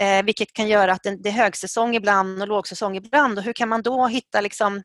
eh, 0.00 0.22
vilket 0.24 0.52
kan 0.52 0.68
göra 0.68 0.92
att 0.92 1.02
det 1.02 1.28
är 1.28 1.32
högsäsong 1.32 1.96
ibland 1.96 2.42
och 2.42 2.48
lågsäsong 2.48 2.96
ibland 2.96 3.38
och 3.38 3.44
hur 3.44 3.52
kan 3.52 3.68
man 3.68 3.82
då 3.82 4.06
hitta 4.06 4.40
liksom, 4.40 4.74
Eh, 4.76 4.82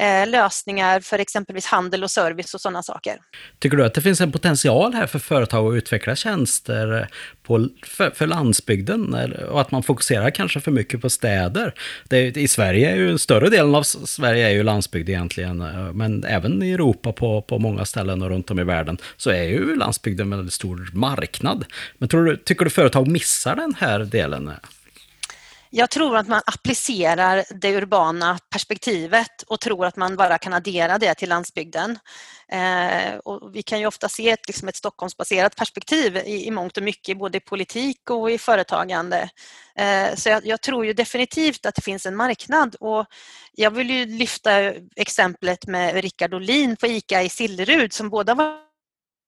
Eh, 0.00 0.28
lösningar 0.28 1.00
för 1.00 1.18
exempelvis 1.18 1.66
handel 1.66 2.04
och 2.04 2.10
service 2.10 2.54
och 2.54 2.60
sådana 2.60 2.82
saker. 2.82 3.16
Tycker 3.58 3.76
du 3.76 3.84
att 3.84 3.94
det 3.94 4.00
finns 4.00 4.20
en 4.20 4.32
potential 4.32 4.94
här 4.94 5.06
för 5.06 5.18
företag 5.18 5.72
att 5.72 5.76
utveckla 5.76 6.16
tjänster 6.16 7.00
eh, 7.00 7.06
på, 7.42 7.68
för, 7.86 8.10
för 8.10 8.26
landsbygden? 8.26 9.14
och 9.50 9.60
att 9.60 9.70
man 9.70 9.82
fokuserar 9.82 10.30
kanske 10.30 10.60
för 10.60 10.70
mycket 10.70 11.00
på 11.00 11.10
städer? 11.10 11.74
Det, 12.08 12.36
I 12.36 12.48
Sverige 12.48 12.90
är 12.90 12.96
ju 12.96 13.10
en 13.10 13.18
större 13.18 13.48
delen 13.48 13.74
av 13.74 13.82
Sverige 13.82 14.46
är 14.46 14.50
ju 14.50 14.62
landsbygd 14.62 15.08
egentligen, 15.08 15.60
eh, 15.60 15.92
men 15.92 16.24
även 16.24 16.62
i 16.62 16.72
Europa 16.72 17.12
på, 17.12 17.42
på 17.42 17.58
många 17.58 17.84
ställen 17.84 18.22
och 18.22 18.28
runt 18.28 18.50
om 18.50 18.58
i 18.58 18.64
världen 18.64 18.98
så 19.16 19.30
är 19.30 19.42
ju 19.42 19.76
landsbygden 19.76 20.32
en 20.32 20.38
väldigt 20.38 20.54
stor 20.54 20.90
marknad. 20.92 21.64
Men 21.98 22.08
tror 22.08 22.24
du, 22.24 22.36
tycker 22.36 22.64
du 22.64 22.70
företag 22.70 23.08
missar 23.08 23.56
den 23.56 23.74
här 23.78 23.98
delen? 23.98 24.50
Jag 25.74 25.90
tror 25.90 26.16
att 26.16 26.28
man 26.28 26.42
applicerar 26.46 27.44
det 27.50 27.76
urbana 27.76 28.38
perspektivet 28.50 29.42
och 29.46 29.60
tror 29.60 29.86
att 29.86 29.96
man 29.96 30.16
bara 30.16 30.38
kan 30.38 30.52
addera 30.52 30.98
det 30.98 31.14
till 31.14 31.28
landsbygden. 31.28 31.98
Eh, 32.48 33.16
och 33.24 33.56
vi 33.56 33.62
kan 33.62 33.80
ju 33.80 33.86
ofta 33.86 34.08
se 34.08 34.30
ett, 34.30 34.46
liksom 34.46 34.68
ett 34.68 34.76
Stockholmsbaserat 34.76 35.56
perspektiv 35.56 36.16
i, 36.16 36.46
i 36.46 36.50
mångt 36.50 36.76
och 36.76 36.82
mycket, 36.82 37.18
både 37.18 37.38
i 37.38 37.40
politik 37.40 38.10
och 38.10 38.30
i 38.30 38.38
företagande. 38.38 39.30
Eh, 39.76 40.14
så 40.14 40.28
jag, 40.28 40.46
jag, 40.46 40.60
tror 40.60 40.86
ju 40.86 40.92
definitivt 40.92 41.66
att 41.66 41.74
det 41.74 41.82
finns 41.82 42.06
en 42.06 42.16
marknad 42.16 42.76
och 42.80 43.06
jag 43.52 43.70
vill 43.70 43.90
ju 43.90 44.06
lyfta 44.06 44.72
exemplet 44.96 45.66
med 45.66 45.94
Rickard 45.94 46.34
Olin 46.34 46.76
på 46.76 46.86
ICA 46.86 47.22
i 47.22 47.28
Sillerud 47.28 47.92
som 47.92 48.10
båda 48.10 48.34
var 48.34 48.58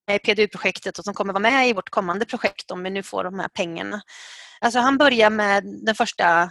med 0.07 0.17
i 0.17 0.19
PDU-projektet 0.19 0.99
och 0.99 1.05
som 1.05 1.15
kommer 1.15 1.33
vara 1.33 1.43
med 1.43 1.69
i 1.69 1.73
vårt 1.73 1.91
kommande 1.91 2.27
projekt 2.27 2.71
om 2.71 2.83
vi 2.83 2.91
nu 2.91 3.03
får 3.03 3.25
de 3.25 3.39
här 3.39 3.49
pengarna. 3.49 4.03
Alltså 4.65 4.79
han 4.79 4.99
börjar 4.99 5.31
med 5.31 5.65
den 5.65 5.95
första 5.95 6.51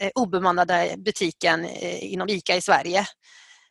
eh, 0.00 0.10
obemannade 0.14 0.94
butiken 0.98 1.64
eh, 1.64 2.12
inom 2.12 2.28
ICA 2.28 2.56
i 2.56 2.60
Sverige 2.60 3.06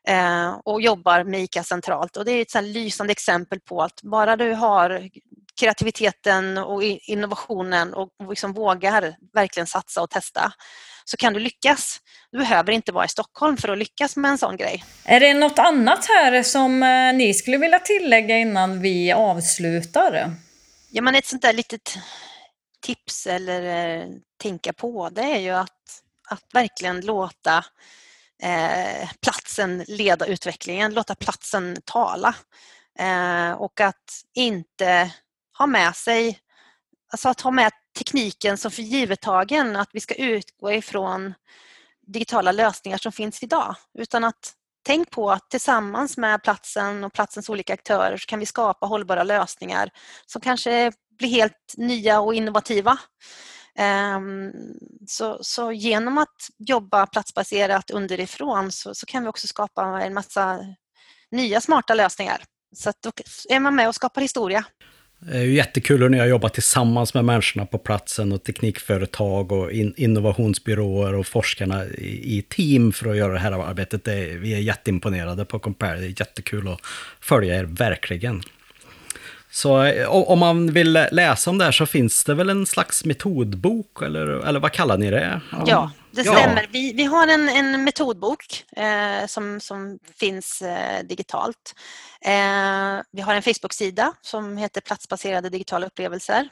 eh, 0.08 0.60
och 0.66 0.82
jobbar 0.82 1.24
med 1.24 1.44
ICA 1.44 1.64
centralt. 1.64 2.18
Och 2.18 2.26
det 2.26 2.32
är 2.32 2.42
ett 2.42 2.64
lysande 2.64 3.12
exempel 3.12 3.60
på 3.60 3.82
att 3.82 4.02
bara 4.02 4.36
du 4.36 4.54
har 4.54 5.10
kreativiteten 5.60 6.58
och 6.58 6.84
innovationen 6.84 7.94
och 7.94 8.10
liksom 8.30 8.54
vågar 8.54 9.16
verkligen 9.34 9.68
satsa 9.68 10.02
och 10.02 10.10
testa 10.10 10.52
så 11.06 11.18
kan 11.18 11.34
du 11.34 11.40
lyckas. 11.40 12.00
Du 12.32 12.38
behöver 12.38 12.72
inte 12.72 12.92
vara 12.92 13.06
i 13.06 13.10
Stockholm 13.10 13.58
för 13.58 13.70
att 13.70 13.78
lyckas 13.78 14.16
med 14.16 14.32
en 14.32 14.38
sån 14.38 14.58
grej. 14.58 14.84
Är 15.04 15.20
det 15.20 15.34
något 15.34 15.60
annat 15.60 16.06
här 16.06 16.44
som 16.44 16.80
ni 17.18 17.34
skulle 17.34 17.58
vilja 17.58 17.80
tillägga 17.80 18.38
innan 18.38 18.82
vi 18.82 19.12
avslutar? 19.12 20.32
Ja, 20.90 21.02
men 21.02 21.16
ett 21.16 21.26
sånt 21.26 21.42
där 21.42 21.54
litet 21.54 21.98
tips 22.80 23.28
eller 23.28 23.62
eh, 23.64 24.08
tänka 24.38 24.74
på 24.74 25.10
det 25.10 25.22
är 25.22 25.40
ju 25.40 25.50
att, 25.50 26.04
att 26.30 26.44
verkligen 26.54 27.06
låta 27.06 27.66
eh, 28.44 29.10
platsen 29.22 29.86
leda 29.88 30.26
utvecklingen, 30.26 30.94
låta 30.94 31.16
platsen 31.16 31.78
tala 31.86 32.36
eh, 33.00 33.52
och 33.52 33.82
att 33.82 34.24
inte 34.34 35.12
ha 35.58 35.68
med 35.68 35.96
sig, 35.96 36.40
alltså 37.12 37.30
att 37.30 37.42
ha 37.42 37.52
med 37.52 37.72
tekniken 37.98 38.58
som 38.58 38.72
för 38.72 38.82
givettagen, 38.82 39.76
att 39.76 39.90
vi 39.94 40.00
ska 40.00 40.14
utgå 40.14 40.72
ifrån 40.72 41.34
digitala 42.08 42.52
lösningar 42.52 42.98
som 42.98 43.12
finns 43.12 43.44
idag. 43.44 43.76
Utan 43.94 44.24
att 44.24 44.54
tänk 44.88 45.12
på 45.12 45.32
att 45.32 45.50
tillsammans 45.50 46.18
med 46.18 46.44
platsen 46.44 47.04
och 47.04 47.14
platsens 47.14 47.50
olika 47.50 47.74
aktörer 47.74 48.18
så 48.18 48.26
kan 48.26 48.40
vi 48.40 48.46
skapa 48.46 48.86
hållbara 48.86 49.24
lösningar 49.24 49.90
som 50.26 50.42
kanske 50.42 50.92
blir 51.18 51.30
helt 51.30 51.74
nya 51.78 52.20
och 52.20 52.36
innovativa. 52.36 52.98
Ehm, 53.78 54.52
så, 55.08 55.38
så 55.42 55.72
genom 55.72 56.18
att 56.18 56.36
jobba 56.58 57.08
platsbaserat 57.08 57.92
underifrån 57.92 58.72
så, 58.72 58.96
så 58.96 59.06
kan 59.06 59.24
vi 59.24 59.30
också 59.30 59.48
skapa 59.48 60.02
en 60.02 60.14
massa 60.14 60.60
nya 61.32 61.62
smarta 61.62 61.94
lösningar. 61.94 62.44
Så 62.76 62.90
att 62.90 63.02
då 63.02 63.12
är 63.50 63.60
man 63.60 63.76
med 63.76 63.88
och 63.88 63.96
skapar 63.96 64.22
historia. 64.22 64.66
Det 65.20 65.38
är 65.38 65.44
ju 65.44 65.54
jättekul 65.54 66.12
när 66.12 66.18
jag 66.18 66.28
jobbar 66.28 66.50
tillsammans 66.50 67.14
med 67.14 67.26
människorna 67.26 67.66
på 67.66 67.78
platsen 67.78 68.32
och 68.32 68.44
teknikföretag 68.44 69.52
och 69.52 69.72
in, 69.72 69.94
innovationsbyråer 69.98 71.16
och 71.16 71.28
forskarna 71.28 71.86
i, 71.86 72.38
i, 72.38 72.42
team 72.42 72.92
för 72.92 73.10
att 73.10 73.18
göra 73.18 73.34
det 73.34 73.40
här 73.40 73.52
arbetet. 73.52 74.04
Det 74.04 74.14
är, 74.14 74.38
vi 74.38 74.54
är 74.54 74.60
jätteimponerade 74.60 75.46
på 75.46 75.60
Compare. 75.60 76.00
Det 76.00 76.06
är 76.06 76.22
jättekul 76.22 76.68
att 76.68 76.80
följa 77.20 77.60
er, 77.60 77.64
verkligen. 77.64 78.44
Så 79.52 79.84
eh, 79.84 80.08
om 80.10 80.40
man 80.40 80.72
vill 80.72 80.94
läsa 81.12 81.50
om 81.50 81.58
det 81.58 81.66
här 81.66 81.72
så 81.72 81.86
finns 81.86 82.24
det 82.24 82.34
väl 82.34 82.50
en 82.50 82.66
slags 82.66 83.06
metodbok, 83.06 84.02
eller, 84.02 84.48
eller 84.48 84.60
vad 84.60 84.72
kallar 84.72 84.98
ni 84.98 85.10
det? 85.10 85.42
Ja, 85.66 85.92
det 86.18 86.24
stämmer. 86.24 86.62
Ja. 86.62 86.68
Vi, 86.72 86.94
vi 86.94 87.04
har 87.04 87.28
en, 87.28 87.50
en 87.50 87.84
metodbok 87.84 88.64
eh, 88.76 89.26
som, 89.26 89.60
som 89.60 90.00
finns 90.20 90.62
eh, 90.62 91.04
digitalt. 91.04 91.76
Eh, 92.22 93.02
vi 93.12 93.22
har 93.22 93.36
en 93.36 93.44
Facebook-sida 93.44 94.14
som 94.22 94.58
heter 94.58 94.82
Platsbaserade 94.82 95.50
digitala 95.50 95.88
upplevelser. 95.88 96.50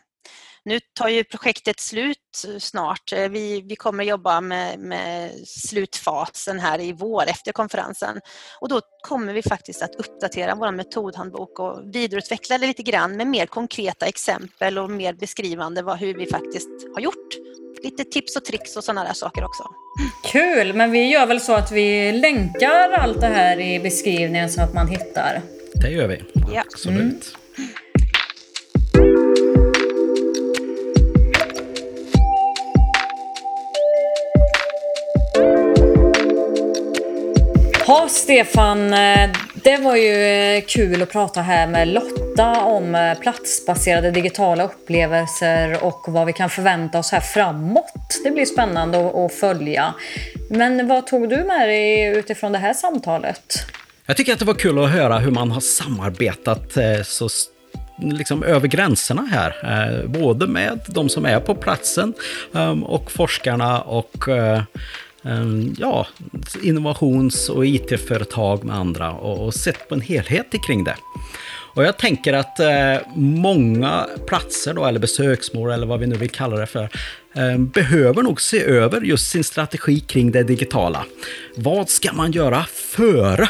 Nu 0.65 0.79
tar 0.79 1.07
ju 1.07 1.23
projektet 1.23 1.79
slut 1.79 2.45
snart. 2.59 3.13
Eh, 3.13 3.29
vi, 3.29 3.61
vi 3.61 3.75
kommer 3.75 4.03
jobba 4.03 4.41
med, 4.41 4.79
med, 4.79 5.31
slutfasen 5.47 6.59
här 6.59 6.81
i 6.81 6.93
vår 6.93 7.23
efter 7.27 7.51
konferensen 7.51 8.19
och 8.61 8.69
då 8.69 8.81
kommer 9.07 9.33
vi 9.33 9.43
faktiskt 9.43 9.81
att 9.81 9.95
uppdatera 9.95 10.55
vår 10.55 10.71
metodhandbok 10.71 11.59
och 11.59 11.95
vidareutveckla 11.95 12.57
det 12.57 12.67
lite 12.67 12.83
grann 12.83 13.17
med 13.17 13.27
mer 13.27 13.45
konkreta 13.45 14.05
exempel 14.05 14.77
och 14.77 14.91
mer 14.91 15.13
beskrivande 15.13 15.81
vad, 15.81 15.97
hur 15.97 16.13
vi 16.13 16.25
faktiskt 16.25 16.69
har 16.95 17.01
gjort. 17.01 17.54
Lite 17.85 18.03
tips 18.03 18.35
och 18.35 18.45
tricks 18.45 18.77
och 18.77 18.83
sådana 18.83 19.03
där 19.03 19.13
saker 19.13 19.43
också. 19.43 19.63
Kul, 20.31 20.73
men 20.73 20.91
vi 20.91 21.09
gör 21.09 21.25
väl 21.25 21.41
så 21.41 21.53
att 21.53 21.71
vi 21.71 22.11
länkar 22.11 22.91
allt 22.91 23.21
det 23.21 23.27
här 23.27 23.59
i 23.59 23.79
beskrivningen 23.79 24.49
så 24.49 24.61
att 24.61 24.73
man 24.73 24.87
hittar. 24.87 25.41
Det 25.73 25.89
gör 25.89 26.07
vi. 26.07 26.23
Ja. 26.53 26.61
Absolut. 26.61 26.97
Mm. 26.97 27.65
Ja, 37.87 38.07
Stefan, 38.09 38.93
eh, 38.93 39.29
det 39.53 39.77
var 39.77 39.95
ju 39.95 40.23
eh, 40.23 40.63
kul 40.67 41.01
att 41.01 41.11
prata 41.11 41.41
här 41.41 41.67
med 41.67 41.87
Lotta 41.87 42.24
om 42.43 42.95
eh, 42.95 43.19
platsbaserade 43.19 44.11
digitala 44.11 44.63
upplevelser 44.63 45.83
och 45.83 46.05
vad 46.07 46.25
vi 46.25 46.33
kan 46.33 46.49
förvänta 46.49 46.99
oss 46.99 47.11
här 47.11 47.19
framåt. 47.19 48.21
Det 48.23 48.31
blir 48.31 48.45
spännande 48.45 49.25
att 49.25 49.33
följa. 49.33 49.93
Men 50.49 50.87
vad 50.87 51.07
tog 51.07 51.29
du 51.29 51.37
med 51.37 51.69
dig 51.69 52.07
utifrån 52.17 52.51
det 52.51 52.57
här 52.57 52.73
samtalet? 52.73 53.53
Jag 54.05 54.17
tycker 54.17 54.33
att 54.33 54.39
det 54.39 54.45
var 54.45 54.53
kul 54.53 54.83
att 54.83 54.89
höra 54.89 55.17
hur 55.17 55.31
man 55.31 55.51
har 55.51 55.61
samarbetat 55.61 56.77
eh, 56.77 57.01
så 57.03 57.29
liksom 57.97 58.43
över 58.43 58.67
gränserna 58.67 59.21
här. 59.21 59.55
Eh, 59.63 60.09
både 60.09 60.47
med 60.47 60.79
de 60.87 61.09
som 61.09 61.25
är 61.25 61.39
på 61.39 61.55
platsen 61.55 62.13
ehm, 62.53 62.83
och 62.83 63.11
forskarna 63.11 63.81
och 63.81 64.27
ehm, 64.27 65.75
ja, 65.77 66.07
innovations 66.63 67.49
och 67.49 67.65
IT-företag 67.65 68.63
med 68.63 68.75
andra 68.75 69.11
och 69.11 69.53
sett 69.53 69.89
på 69.89 69.95
en 69.95 70.01
helhet 70.01 70.47
kring 70.67 70.83
det. 70.83 70.95
Och 71.75 71.83
jag 71.83 71.97
tänker 71.97 72.33
att 72.33 72.59
eh, 72.59 72.95
många 73.15 74.05
platser 74.27 74.73
då, 74.73 74.85
eller 74.85 74.99
besöksmål 74.99 75.71
eller 75.71 75.87
vad 75.87 75.99
vi 75.99 76.07
nu 76.07 76.15
vill 76.15 76.29
kalla 76.29 76.57
det 76.57 76.65
för, 76.65 76.89
eh, 77.35 77.57
behöver 77.57 78.23
nog 78.23 78.41
se 78.41 78.63
över 78.63 79.01
just 79.01 79.31
sin 79.31 79.43
strategi 79.43 79.99
kring 79.99 80.31
det 80.31 80.43
digitala. 80.43 81.05
Vad 81.55 81.89
ska 81.89 82.13
man 82.13 82.31
göra 82.31 82.65
före? 82.73 83.49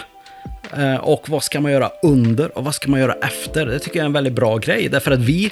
Eh, 0.77 0.95
och 0.95 1.29
vad 1.29 1.43
ska 1.43 1.59
man 1.59 1.71
göra 1.71 1.91
under 2.03 2.57
och 2.57 2.63
vad 2.63 2.75
ska 2.75 2.89
man 2.89 2.99
göra 2.99 3.13
efter? 3.13 3.65
Det 3.65 3.79
tycker 3.79 3.97
jag 3.97 4.03
är 4.03 4.05
en 4.05 4.13
väldigt 4.13 4.33
bra 4.33 4.57
grej, 4.57 4.89
därför 4.89 5.11
att 5.11 5.19
vi 5.19 5.51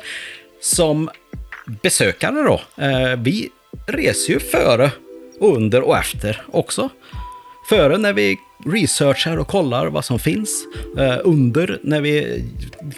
som 0.61 1.09
besökare 1.65 2.41
då, 2.41 2.83
eh, 2.83 3.15
vi 3.17 3.49
reser 3.87 4.33
ju 4.33 4.39
före 4.39 4.91
under 5.39 5.81
och 5.81 5.97
efter 5.97 6.41
också. 6.51 6.89
Före 7.69 7.97
när 7.97 8.13
vi 8.13 8.37
researchar 8.65 9.37
och 9.37 9.47
kollar 9.47 9.87
vad 9.87 10.05
som 10.05 10.19
finns. 10.19 10.65
Eh, 10.97 11.17
under 11.23 11.79
när 11.83 12.01
vi 12.01 12.43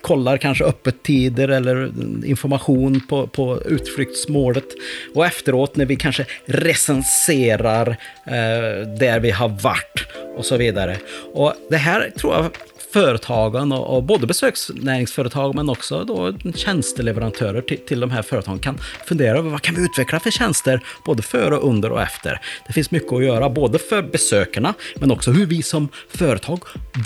kollar 0.01 0.37
kanske 0.37 0.63
öppettider 0.63 1.47
eller 1.47 1.91
information 2.25 3.01
på, 3.01 3.27
på 3.27 3.61
utflyktsmålet. 3.65 4.67
Och 5.15 5.25
efteråt 5.25 5.75
när 5.75 5.85
vi 5.85 5.95
kanske 5.95 6.25
recenserar 6.45 7.87
eh, 8.25 8.87
där 8.99 9.19
vi 9.19 9.31
har 9.31 9.49
varit 9.49 10.07
och 10.37 10.45
så 10.45 10.57
vidare. 10.57 10.97
Och 11.33 11.53
det 11.69 11.77
här 11.77 12.11
tror 12.17 12.33
jag 12.33 12.51
företagen 12.95 13.71
och, 13.71 13.95
och 13.95 14.03
både 14.03 14.27
besöksnäringsföretag 14.27 15.55
men 15.55 15.69
också 15.69 16.03
då 16.03 16.33
tjänsteleverantörer 16.55 17.61
till, 17.61 17.79
till 17.87 17.99
de 17.99 18.11
här 18.11 18.21
företagen 18.21 18.59
kan 18.59 18.77
fundera 19.05 19.37
över 19.37 19.49
vad 19.49 19.61
kan 19.61 19.75
vi 19.75 19.81
utveckla 19.81 20.19
för 20.19 20.31
tjänster 20.31 20.83
både 21.05 21.23
före, 21.23 21.55
under 21.55 21.91
och 21.91 22.01
efter. 22.01 22.41
Det 22.67 22.73
finns 22.73 22.91
mycket 22.91 23.13
att 23.13 23.23
göra 23.23 23.49
både 23.49 23.79
för 23.79 24.01
besökarna 24.01 24.73
men 24.95 25.11
också 25.11 25.31
hur 25.31 25.45
vi 25.45 25.63
som 25.63 25.89
företag 26.09 26.59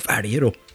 väljer 0.07 0.47
att 0.47 0.68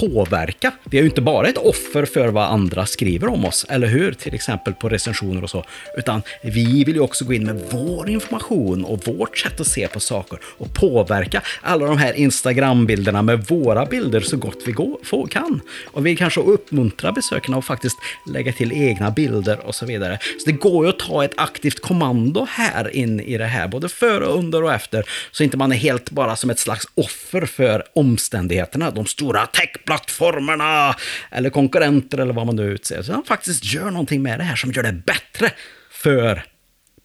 påverka. 0.00 0.72
Vi 0.84 0.98
är 0.98 1.02
ju 1.02 1.08
inte 1.08 1.20
bara 1.20 1.48
ett 1.48 1.58
offer 1.58 2.04
för 2.04 2.28
vad 2.28 2.44
andra 2.44 2.86
skriver 2.86 3.28
om 3.28 3.44
oss, 3.44 3.66
eller 3.68 3.86
hur? 3.86 4.12
Till 4.12 4.34
exempel 4.34 4.74
på 4.74 4.88
recensioner 4.88 5.42
och 5.42 5.50
så. 5.50 5.64
Utan 5.96 6.22
vi 6.42 6.84
vill 6.84 6.94
ju 6.94 7.00
också 7.00 7.24
gå 7.24 7.32
in 7.32 7.44
med 7.44 7.62
vår 7.70 8.08
information 8.08 8.84
och 8.84 9.06
vårt 9.06 9.38
sätt 9.38 9.60
att 9.60 9.66
se 9.66 9.88
på 9.88 10.00
saker 10.00 10.38
och 10.44 10.74
påverka 10.74 11.42
alla 11.62 11.86
de 11.86 11.98
här 11.98 12.12
Instagram-bilderna 12.12 13.22
med 13.22 13.46
våra 13.46 13.86
bilder 13.86 14.20
så 14.20 14.36
gott 14.36 14.62
vi 14.66 14.72
går, 14.72 15.26
kan. 15.26 15.60
Och 15.86 16.06
vi 16.06 16.16
kanske 16.16 16.40
uppmuntrar 16.40 17.12
besökarna 17.12 17.56
att 17.56 17.64
faktiskt 17.64 17.96
lägga 18.32 18.52
till 18.52 18.72
egna 18.72 19.10
bilder 19.10 19.66
och 19.66 19.74
så 19.74 19.86
vidare. 19.86 20.18
Så 20.22 20.50
det 20.50 20.52
går 20.52 20.84
ju 20.84 20.90
att 20.90 20.98
ta 20.98 21.24
ett 21.24 21.34
aktivt 21.36 21.80
kommando 21.80 22.46
här 22.50 22.96
in 22.96 23.20
i 23.20 23.38
det 23.38 23.44
här, 23.44 23.68
både 23.68 23.88
före, 23.88 24.24
under 24.24 24.62
och 24.62 24.72
efter, 24.72 25.04
så 25.30 25.44
inte 25.44 25.56
man 25.56 25.72
är 25.72 25.76
helt 25.76 26.10
bara 26.10 26.36
som 26.36 26.50
ett 26.50 26.58
slags 26.58 26.86
offer 26.94 27.46
för 27.46 27.84
omständigheterna, 27.94 28.90
de 28.90 29.06
stora 29.06 29.46
tech 29.46 29.85
plattformarna 29.86 30.94
eller 31.30 31.50
konkurrenter 31.50 32.18
eller 32.18 32.34
vad 32.34 32.46
man 32.46 32.56
nu 32.56 32.62
utser. 32.62 33.02
Så 33.02 33.12
han 33.12 33.24
faktiskt 33.24 33.64
gör 33.64 33.90
någonting 33.90 34.22
med 34.22 34.40
det 34.40 34.44
här 34.44 34.56
som 34.56 34.72
gör 34.72 34.82
det 34.82 34.92
bättre 34.92 35.50
för 35.90 36.44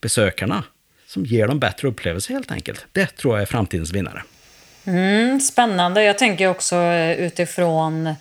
besökarna. 0.01 0.63
Som 1.07 1.25
ger 1.25 1.47
dem 1.47 1.59
bättre 1.59 1.87
upplevelser 1.87 2.33
helt 2.33 2.51
enkelt. 2.51 2.85
Det 2.91 3.05
tror 3.05 3.35
jag 3.35 3.41
är 3.41 3.45
framtidens 3.45 3.91
vinnare. 3.91 4.23
Mm, 4.85 5.39
spännande. 5.39 6.03
Jag 6.03 6.17
tänker 6.17 6.47
också 6.47 6.75
eh, 6.75 7.19
utifrån 7.19 8.15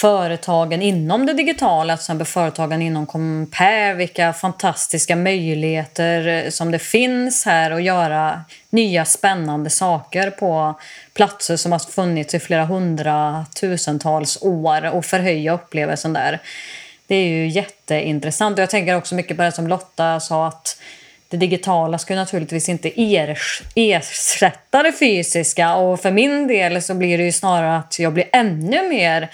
företagen 0.00 0.82
inom 0.82 1.26
det 1.26 1.32
digitala, 1.32 1.96
till 1.96 2.00
exempel 2.00 2.26
företagen 2.26 2.82
inom 2.82 3.06
Compare, 3.06 3.94
vilka 3.94 4.32
fantastiska 4.32 5.16
möjligheter 5.16 6.28
eh, 6.28 6.50
som 6.50 6.70
det 6.70 6.78
finns 6.78 7.44
här 7.44 7.70
att 7.70 7.82
göra 7.82 8.44
nya 8.70 9.04
spännande 9.04 9.70
saker 9.70 10.30
på 10.30 10.74
platser 11.14 11.56
som 11.56 11.72
har 11.72 11.78
funnits 11.78 12.34
i 12.34 12.38
flera 12.38 12.64
hundratusentals 12.64 14.38
år 14.42 14.94
och 14.94 15.04
förhöja 15.04 15.52
upplevelsen 15.52 16.12
där. 16.12 16.40
Det 17.06 17.14
är 17.14 17.28
ju 17.28 17.48
jätteintressant 17.48 18.58
och 18.58 18.62
jag 18.62 18.70
tänker 18.70 18.96
också 18.96 19.14
mycket 19.14 19.36
på 19.36 19.42
det 19.42 19.52
som 19.52 19.68
Lotta 19.68 20.20
sa 20.20 20.46
att 20.46 20.80
det 21.28 21.36
digitala 21.36 21.98
ska 21.98 22.14
naturligtvis 22.14 22.68
inte 22.68 22.92
ersätta 23.74 24.82
det 24.82 24.92
fysiska 24.92 25.74
och 25.74 26.00
för 26.00 26.10
min 26.10 26.46
del 26.46 26.82
så 26.82 26.94
blir 26.94 27.18
det 27.18 27.24
ju 27.24 27.32
snarare 27.32 27.76
att 27.76 27.98
jag 27.98 28.12
blir 28.12 28.28
ännu 28.32 28.88
mer 28.88 29.30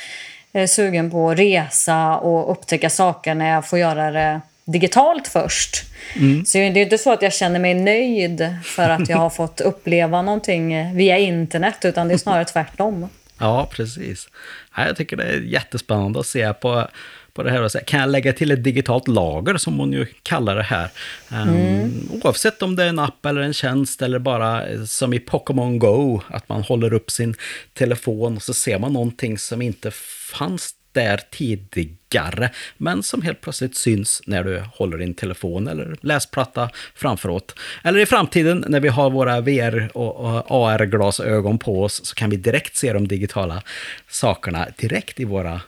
eh, 0.52 0.66
sugen 0.66 1.10
på 1.10 1.30
att 1.30 1.38
resa 1.38 2.16
och 2.16 2.52
upptäcka 2.52 2.90
saker 2.90 3.34
när 3.34 3.50
jag 3.50 3.68
får 3.68 3.78
göra 3.78 4.10
det 4.10 4.40
digitalt 4.64 5.28
först. 5.28 5.84
Mm. 6.16 6.44
Så 6.44 6.58
det 6.58 6.64
är 6.64 6.76
inte 6.76 6.98
så 6.98 7.12
att 7.12 7.22
jag 7.22 7.32
känner 7.32 7.60
mig 7.60 7.74
nöjd 7.74 8.56
för 8.64 8.88
att 8.88 9.08
jag 9.08 9.18
har 9.18 9.30
fått 9.40 9.60
uppleva 9.60 10.22
någonting 10.22 10.96
via 10.96 11.18
internet, 11.18 11.84
utan 11.84 12.08
det 12.08 12.14
är 12.14 12.18
snarare 12.18 12.44
tvärtom. 12.44 13.08
Ja, 13.38 13.68
precis. 13.70 14.28
Jag 14.76 14.96
tycker 14.96 15.16
det 15.16 15.24
är 15.24 15.40
jättespännande 15.40 16.20
att 16.20 16.26
se 16.26 16.52
på, 16.52 16.88
på 17.32 17.42
det 17.42 17.50
här. 17.50 17.84
Kan 17.84 18.00
jag 18.00 18.08
lägga 18.08 18.32
till 18.32 18.50
ett 18.50 18.64
digitalt 18.64 19.08
lager, 19.08 19.56
som 19.56 19.78
hon 19.78 19.92
ju 19.92 20.06
kallar 20.22 20.56
det 20.56 20.62
här? 20.62 20.90
Ehm, 21.30 21.48
mm. 21.48 22.08
oavsett 22.10 22.62
om 22.62 22.76
det 22.76 22.84
är 22.84 22.88
en 22.88 22.98
app 22.98 23.26
eller 23.26 23.40
en 23.40 23.54
tjänst, 23.54 24.02
eller 24.02 24.18
bara 24.18 24.62
som 24.86 25.12
i 25.12 25.18
Pokémon 25.18 25.78
Go, 25.78 26.20
att 26.28 26.48
man 26.48 26.62
håller 26.62 26.92
upp 26.92 27.10
sin 27.10 27.34
telefon 27.72 28.36
och 28.36 28.42
så 28.42 28.54
ser 28.54 28.78
man 28.78 28.92
någonting 28.92 29.38
som 29.38 29.62
inte 29.62 29.90
fanns 30.32 30.74
där 30.92 31.20
tidigare, 31.30 32.50
men 32.76 33.02
som 33.02 33.22
helt 33.22 33.40
plötsligt 33.40 33.76
syns 33.76 34.22
när 34.26 34.44
du 34.44 34.62
håller 34.74 34.98
din 34.98 35.14
telefon 35.14 35.68
eller 35.68 35.96
läsplatta 36.00 36.70
framföråt. 36.94 37.54
Eller 37.84 37.98
i 37.98 38.06
framtiden 38.06 38.64
när 38.68 38.80
vi 38.80 38.88
har 38.88 39.10
våra 39.10 39.40
VR 39.40 39.96
och 39.96 40.44
AR-glasögon 40.48 41.58
på 41.58 41.82
oss 41.82 42.06
så 42.06 42.14
kan 42.14 42.30
vi 42.30 42.36
direkt 42.36 42.76
se 42.76 42.92
de 42.92 43.08
digitala 43.08 43.62
sakerna 44.08 44.68
direkt 44.76 45.20
i 45.20 45.24
våra 45.24 45.60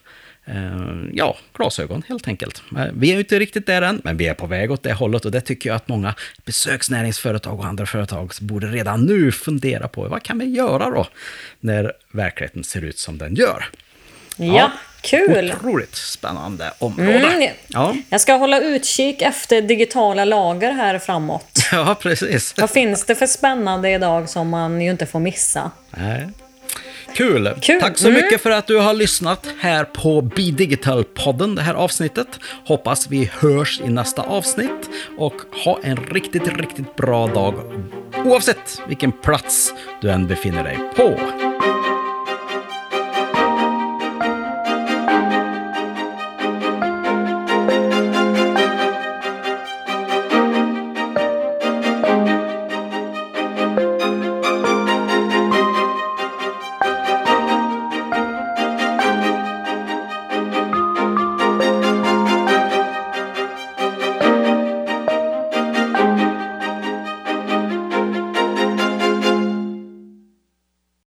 eh, 0.44 1.02
ja, 1.12 1.36
glasögon 1.56 2.02
helt 2.08 2.28
enkelt. 2.28 2.62
Eh, 2.76 2.86
vi 2.94 3.12
är 3.12 3.18
inte 3.18 3.38
riktigt 3.38 3.66
där 3.66 3.82
än, 3.82 4.00
men 4.04 4.16
vi 4.16 4.26
är 4.26 4.34
på 4.34 4.46
väg 4.46 4.70
åt 4.70 4.82
det 4.82 4.92
hållet 4.92 5.24
och 5.24 5.30
det 5.30 5.40
tycker 5.40 5.70
jag 5.70 5.76
att 5.76 5.88
många 5.88 6.14
besöksnäringsföretag 6.44 7.58
och 7.58 7.66
andra 7.66 7.86
företag 7.86 8.32
borde 8.40 8.66
redan 8.66 9.04
nu 9.04 9.32
fundera 9.32 9.88
på. 9.88 10.08
Vad 10.08 10.22
kan 10.22 10.38
vi 10.38 10.44
göra 10.44 10.90
då 10.90 11.06
när 11.60 11.92
verkligheten 12.12 12.64
ser 12.64 12.84
ut 12.84 12.98
som 12.98 13.18
den 13.18 13.34
gör? 13.34 13.64
Ja, 14.36 14.70
kul! 15.00 15.52
Otroligt 15.58 15.94
spännande 15.96 16.70
område. 16.78 17.10
Mm, 17.12 17.50
Ja. 17.68 17.94
Jag 18.08 18.20
ska 18.20 18.32
hålla 18.34 18.60
utkik 18.60 19.22
efter 19.22 19.62
digitala 19.62 20.24
lager 20.24 20.72
här 20.72 20.98
framåt. 20.98 21.58
ja, 21.72 21.96
precis. 22.00 22.54
Vad 22.58 22.70
finns 22.70 23.04
det 23.04 23.14
för 23.14 23.26
spännande 23.26 23.90
idag 23.90 24.28
som 24.28 24.48
man 24.48 24.80
ju 24.80 24.90
inte 24.90 25.06
får 25.06 25.20
missa? 25.20 25.70
Nej. 25.90 26.28
Kul. 27.14 27.50
Kul. 27.60 27.80
Tack 27.80 27.98
så 27.98 28.08
Mm. 28.08 28.22
mycket 28.22 28.42
för 28.42 28.50
att 28.50 28.66
du 28.66 28.78
har 28.78 28.94
lyssnat 28.94 29.46
här 29.60 29.84
på 29.84 30.20
Be 30.20 30.42
Digital-podden, 30.42 31.54
det 31.56 31.62
här 31.62 31.74
avsnittet. 31.74 32.26
Hoppas 32.66 33.06
vi 33.10 33.30
hörs 33.34 33.80
i 33.80 33.88
nästa 33.88 34.22
avsnitt 34.22 34.90
och 35.18 35.34
ha 35.64 35.78
en 35.82 35.96
riktigt, 35.96 36.48
riktigt 36.56 36.96
bra 36.96 37.26
dag 37.26 37.54
oavsett 38.24 38.80
vilken 38.88 39.12
plats 39.12 39.72
du 40.00 40.10
än 40.10 40.26
befinner 40.26 40.64
dig 40.64 40.78
på. 40.96 41.18